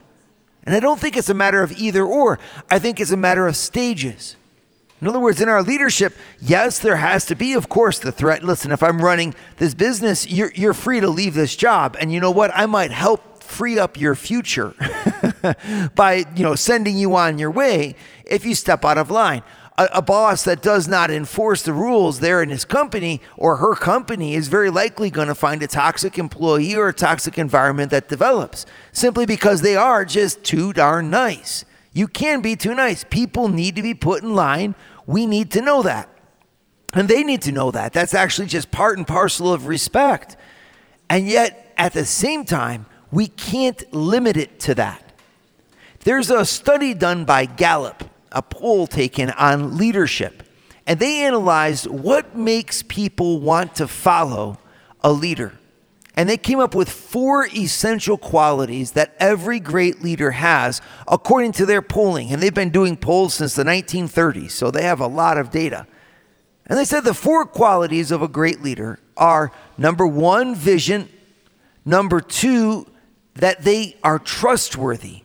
And 0.65 0.75
I 0.75 0.81
don't 0.81 0.99
think 0.99 1.17
it's 1.17 1.29
a 1.29 1.35
matter 1.35 1.63
of 1.63 1.73
either 1.73 2.05
or, 2.05 2.41
I 2.69 2.81
think 2.81 3.01
it's 3.01 3.13
a 3.13 3.17
matter 3.17 3.47
of 3.47 3.57
stages. 3.57 4.37
In 5.01 5.07
other 5.07 5.21
words, 5.21 5.41
in 5.41 5.49
our 5.49 5.63
leadership, 5.63 6.15
yes, 6.41 6.81
there 6.81 6.97
has 6.97 7.27
to 7.27 7.35
be, 7.37 7.55
of 7.55 7.69
course, 7.69 8.01
the 8.01 8.13
threat. 8.13 8.43
Listen, 8.43 8.73
if 8.73 8.83
I'm 8.83 9.01
running 9.01 9.35
this 9.57 9.73
business, 9.73 10.29
you're, 10.29 10.53
you're 10.55 10.75
free 10.75 11.01
to 11.01 11.09
leave 11.09 11.35
this 11.35 11.57
job. 11.57 11.97
And 11.99 12.13
you 12.13 12.21
know 12.21 12.33
what? 12.33 12.51
I 12.55 12.67
might 12.67 12.91
help 12.91 13.30
free 13.51 13.79
up 13.79 14.01
your 14.01 14.15
future 14.15 14.75
by 15.95 16.25
you 16.37 16.43
know 16.43 16.55
sending 16.55 16.97
you 16.97 17.15
on 17.17 17.39
your 17.39 17.51
way 17.51 17.97
if 18.25 18.45
you 18.45 18.55
step 18.55 18.85
out 18.85 18.97
of 18.97 19.11
line. 19.11 19.43
A, 19.77 19.89
a, 19.95 20.03
boss 20.03 20.45
that 20.45 20.61
does 20.61 20.87
not 20.87 21.11
enforce 21.11 21.63
the 21.63 21.73
rules 21.73 22.21
there 22.21 22.43
in 22.43 22.51
his 22.51 22.65
company 22.65 23.21
or 23.37 23.57
her 23.57 23.75
company 23.75 24.35
is 24.35 24.49
very 24.49 24.69
likely 24.69 25.11
going 25.11 25.29
to 25.29 25.35
find 25.35 25.63
a 25.63 25.67
toxic 25.67 26.19
employee 26.19 26.75
or 26.75 26.89
a 26.89 26.93
toxic 26.93 27.39
environment 27.39 27.91
that 27.91 28.09
develops 28.09 28.67
simply 28.93 29.25
because 29.25 29.63
they 29.63 29.77
are 29.77 30.05
just 30.05 30.45
too 30.45 30.73
darn 30.73 31.09
nice. 31.09 31.65
You 31.93 32.09
can 32.09 32.41
be 32.41 32.57
too 32.57 32.75
nice. 32.75 33.05
People 33.05 33.49
need 33.49 33.75
to 33.77 33.83
be 33.83 33.95
put 33.95 34.23
in 34.23 34.35
line. 34.35 34.75
We 35.07 35.27
need 35.27 35.51
to 35.53 35.63
know 35.63 35.83
that. 35.83 36.09
And 36.93 37.09
they 37.09 37.25
need 37.25 37.43
to 37.43 37.53
know 37.53 37.71
that. 37.71 37.93
That's 37.93 38.15
actually 38.15 38.49
just 38.49 38.71
part 38.71 38.99
and 38.99 39.07
parcel 39.07 39.53
of 39.53 39.67
respect. 39.67 40.37
And 41.09 41.27
yet, 41.27 41.73
at 41.77 41.93
the 41.93 42.05
same 42.05 42.45
time, 42.45 42.87
we 43.11 43.27
can't 43.27 43.93
limit 43.93 44.37
it 44.37 44.61
to 44.61 44.75
that. 44.77 45.03
There's 46.01 46.31
a 46.31 46.45
study 46.45 46.95
done 46.95 47.25
by 47.25 47.45
Gallup, 47.45 48.05
a 48.33 48.43
poll 48.43 48.87
taken 48.87 49.31
on 49.31 49.77
leadership, 49.77 50.43
and 50.87 50.99
they 50.99 51.25
analyzed 51.25 51.87
what 51.87 52.37
makes 52.37 52.83
people 52.83 53.41
want 53.41 53.75
to 53.77 53.87
follow 53.87 54.59
a 55.03 55.13
leader. 55.13 55.53
And 56.17 56.29
they 56.29 56.37
came 56.37 56.59
up 56.59 56.75
with 56.75 56.91
four 56.91 57.47
essential 57.47 58.19
qualities 58.19 58.93
that 58.93 59.15
every 59.19 59.61
great 59.61 60.03
leader 60.03 60.33
has, 60.33 60.83
according 61.07 61.53
to 61.53 61.67
their 61.67 61.83
polling. 61.83 62.33
And 62.33 62.43
they've 62.43 62.53
been 62.53 62.71
doing 62.71 62.97
polls 62.97 63.35
since 63.35 63.55
the 63.55 63.65
1930s, 63.65 64.51
so 64.51 64.71
they 64.71 64.83
have 64.83 65.01
a 65.01 65.07
lot 65.07 65.39
of 65.39 65.51
data. 65.51 65.87
And 66.67 66.79
they 66.79 66.85
said 66.85 67.05
the 67.05 67.15
four 67.15 67.47
qualities 67.47 68.11
of 68.11 68.23
a 68.23 68.29
great 68.29 68.63
leader 68.63 68.99
are 69.17 69.53
number 69.79 70.07
one, 70.07 70.55
vision, 70.55 71.09
number 71.85 72.21
two, 72.21 72.87
that 73.41 73.63
they 73.63 73.97
are 74.05 74.19
trustworthy. 74.19 75.23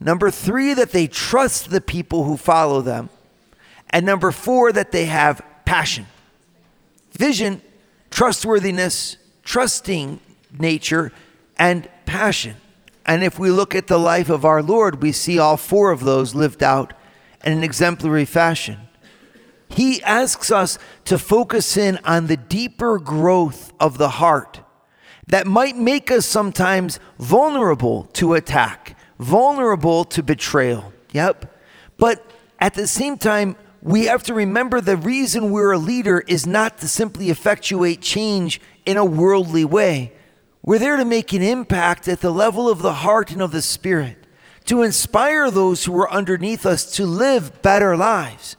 Number 0.00 0.30
three, 0.30 0.74
that 0.74 0.92
they 0.92 1.06
trust 1.06 1.70
the 1.70 1.80
people 1.80 2.24
who 2.24 2.36
follow 2.36 2.82
them. 2.82 3.08
And 3.88 4.04
number 4.04 4.30
four, 4.32 4.70
that 4.72 4.92
they 4.92 5.06
have 5.06 5.40
passion. 5.64 6.06
Vision, 7.12 7.62
trustworthiness, 8.10 9.16
trusting 9.44 10.20
nature, 10.58 11.10
and 11.58 11.88
passion. 12.04 12.56
And 13.06 13.24
if 13.24 13.38
we 13.38 13.50
look 13.50 13.74
at 13.74 13.86
the 13.86 13.98
life 13.98 14.28
of 14.28 14.44
our 14.44 14.62
Lord, 14.62 15.02
we 15.02 15.10
see 15.10 15.38
all 15.38 15.56
four 15.56 15.90
of 15.90 16.04
those 16.04 16.34
lived 16.34 16.62
out 16.62 16.92
in 17.42 17.52
an 17.54 17.64
exemplary 17.64 18.26
fashion. 18.26 18.76
He 19.70 20.02
asks 20.02 20.50
us 20.50 20.78
to 21.06 21.16
focus 21.18 21.78
in 21.78 21.98
on 22.04 22.26
the 22.26 22.36
deeper 22.36 22.98
growth 22.98 23.72
of 23.80 23.96
the 23.96 24.10
heart 24.10 24.60
that 25.28 25.46
might 25.46 25.76
make 25.76 26.10
us 26.10 26.26
sometimes 26.26 26.98
vulnerable 27.18 28.04
to 28.14 28.34
attack, 28.34 28.96
vulnerable 29.18 30.04
to 30.04 30.22
betrayal. 30.22 30.92
Yep. 31.12 31.54
But 31.96 32.24
at 32.58 32.74
the 32.74 32.86
same 32.86 33.16
time, 33.16 33.56
we 33.82 34.06
have 34.06 34.22
to 34.24 34.34
remember 34.34 34.80
the 34.80 34.96
reason 34.96 35.50
we're 35.50 35.72
a 35.72 35.78
leader 35.78 36.24
is 36.26 36.46
not 36.46 36.78
to 36.78 36.88
simply 36.88 37.30
effectuate 37.30 38.00
change 38.00 38.60
in 38.84 38.96
a 38.96 39.04
worldly 39.04 39.64
way. 39.64 40.12
We're 40.62 40.78
there 40.78 40.96
to 40.96 41.04
make 41.04 41.32
an 41.32 41.42
impact 41.42 42.08
at 42.08 42.20
the 42.20 42.32
level 42.32 42.68
of 42.68 42.82
the 42.82 42.94
heart 42.94 43.30
and 43.30 43.40
of 43.40 43.52
the 43.52 43.62
spirit, 43.62 44.16
to 44.64 44.82
inspire 44.82 45.50
those 45.50 45.84
who 45.84 45.96
are 45.98 46.10
underneath 46.10 46.66
us 46.66 46.90
to 46.96 47.06
live 47.06 47.62
better 47.62 47.96
lives. 47.96 48.56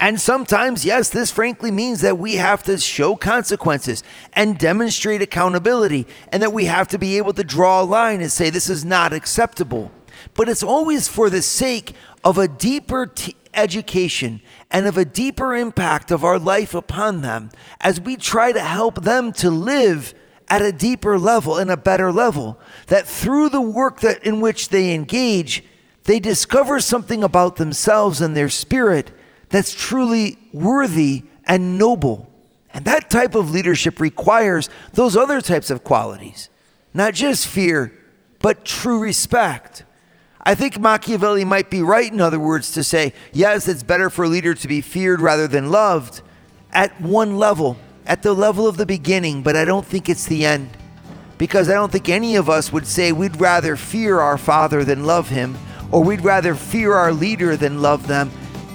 And 0.00 0.18
sometimes, 0.18 0.82
yes, 0.82 1.10
this 1.10 1.30
frankly 1.30 1.70
means 1.70 2.00
that 2.00 2.16
we 2.16 2.36
have 2.36 2.62
to 2.62 2.78
show 2.78 3.16
consequences 3.16 4.02
and 4.32 4.58
demonstrate 4.58 5.20
accountability, 5.20 6.06
and 6.32 6.42
that 6.42 6.54
we 6.54 6.64
have 6.64 6.88
to 6.88 6.98
be 6.98 7.18
able 7.18 7.34
to 7.34 7.44
draw 7.44 7.82
a 7.82 7.84
line 7.84 8.22
and 8.22 8.32
say, 8.32 8.48
this 8.48 8.70
is 8.70 8.82
not 8.82 9.12
acceptable. 9.12 9.92
But 10.32 10.48
it's 10.48 10.62
always 10.62 11.06
for 11.06 11.28
the 11.28 11.42
sake 11.42 11.94
of 12.24 12.38
a 12.38 12.48
deeper 12.48 13.06
t- 13.06 13.36
education 13.52 14.40
and 14.70 14.86
of 14.86 14.96
a 14.96 15.04
deeper 15.04 15.54
impact 15.54 16.10
of 16.10 16.24
our 16.24 16.38
life 16.38 16.74
upon 16.74 17.20
them 17.20 17.50
as 17.80 18.00
we 18.00 18.16
try 18.16 18.52
to 18.52 18.60
help 18.60 19.02
them 19.02 19.32
to 19.34 19.50
live 19.50 20.14
at 20.48 20.62
a 20.62 20.72
deeper 20.72 21.18
level 21.18 21.58
and 21.58 21.70
a 21.70 21.76
better 21.76 22.10
level. 22.10 22.58
That 22.86 23.06
through 23.06 23.50
the 23.50 23.60
work 23.60 24.00
that 24.00 24.24
in 24.24 24.40
which 24.40 24.70
they 24.70 24.94
engage, 24.94 25.62
they 26.04 26.20
discover 26.20 26.80
something 26.80 27.22
about 27.22 27.56
themselves 27.56 28.22
and 28.22 28.34
their 28.34 28.48
spirit 28.48 29.10
that's 29.50 29.74
truly 29.74 30.38
worthy 30.52 31.24
and 31.44 31.76
noble. 31.76 32.28
And 32.72 32.84
that 32.84 33.10
type 33.10 33.34
of 33.34 33.50
leadership 33.50 34.00
requires 34.00 34.70
those 34.92 35.16
other 35.16 35.40
types 35.40 35.70
of 35.70 35.84
qualities, 35.84 36.48
not 36.94 37.14
just 37.14 37.46
fear, 37.46 37.92
but 38.38 38.64
true 38.64 39.00
respect. 39.00 39.84
I 40.42 40.54
think 40.54 40.78
Machiavelli 40.78 41.44
might 41.44 41.68
be 41.68 41.82
right, 41.82 42.10
in 42.10 42.20
other 42.20 42.38
words, 42.38 42.72
to 42.72 42.84
say, 42.84 43.12
yes, 43.32 43.68
it's 43.68 43.82
better 43.82 44.08
for 44.08 44.24
a 44.24 44.28
leader 44.28 44.54
to 44.54 44.68
be 44.68 44.80
feared 44.80 45.20
rather 45.20 45.46
than 45.46 45.70
loved 45.70 46.22
at 46.72 46.98
one 47.00 47.36
level, 47.36 47.76
at 48.06 48.22
the 48.22 48.32
level 48.32 48.66
of 48.66 48.76
the 48.76 48.86
beginning, 48.86 49.42
but 49.42 49.56
I 49.56 49.64
don't 49.64 49.84
think 49.84 50.08
it's 50.08 50.26
the 50.26 50.46
end. 50.46 50.70
Because 51.36 51.68
I 51.68 51.74
don't 51.74 51.90
think 51.90 52.08
any 52.08 52.36
of 52.36 52.48
us 52.48 52.72
would 52.72 52.86
say 52.86 53.12
we'd 53.12 53.40
rather 53.40 53.74
fear 53.74 54.20
our 54.20 54.38
Father 54.38 54.84
than 54.84 55.04
love 55.04 55.28
Him, 55.28 55.58
or 55.90 56.04
we'd 56.04 56.22
rather 56.22 56.54
fear 56.54 56.94
our 56.94 57.12
leader 57.12 57.56
than 57.56 57.82
love 57.82 58.06
them 58.06 58.30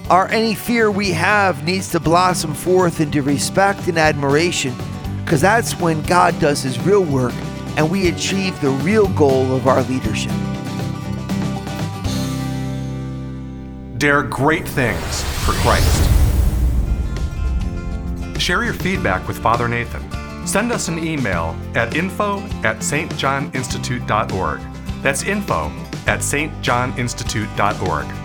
our 0.09 0.27
any 0.29 0.53
fear 0.53 0.91
we 0.91 1.11
have 1.11 1.63
needs 1.63 1.89
to 1.91 1.99
blossom 1.99 2.53
forth 2.53 2.99
into 2.99 3.23
respect 3.23 3.87
and 3.87 3.97
admiration 3.97 4.75
because 5.23 5.41
that's 5.41 5.79
when 5.79 6.01
God 6.03 6.39
does 6.39 6.61
his 6.61 6.79
real 6.81 7.03
work 7.03 7.33
and 7.77 7.89
we 7.89 8.09
achieve 8.09 8.59
the 8.61 8.69
real 8.69 9.07
goal 9.09 9.55
of 9.55 9.67
our 9.67 9.81
leadership. 9.83 10.31
Dare 13.97 14.23
great 14.23 14.67
things 14.67 15.23
for 15.43 15.53
Christ. 15.53 16.11
Share 18.39 18.63
your 18.63 18.73
feedback 18.73 19.27
with 19.27 19.39
Father 19.39 19.67
Nathan. 19.67 20.03
Send 20.45 20.71
us 20.71 20.87
an 20.87 20.99
email 20.99 21.55
at 21.73 21.95
info 21.95 22.41
at 22.63 22.77
stjohninstitute.org. 22.77 24.59
That's 25.01 25.23
info 25.23 25.71
at 26.05 26.19
stjohninstitute.org. 26.19 28.24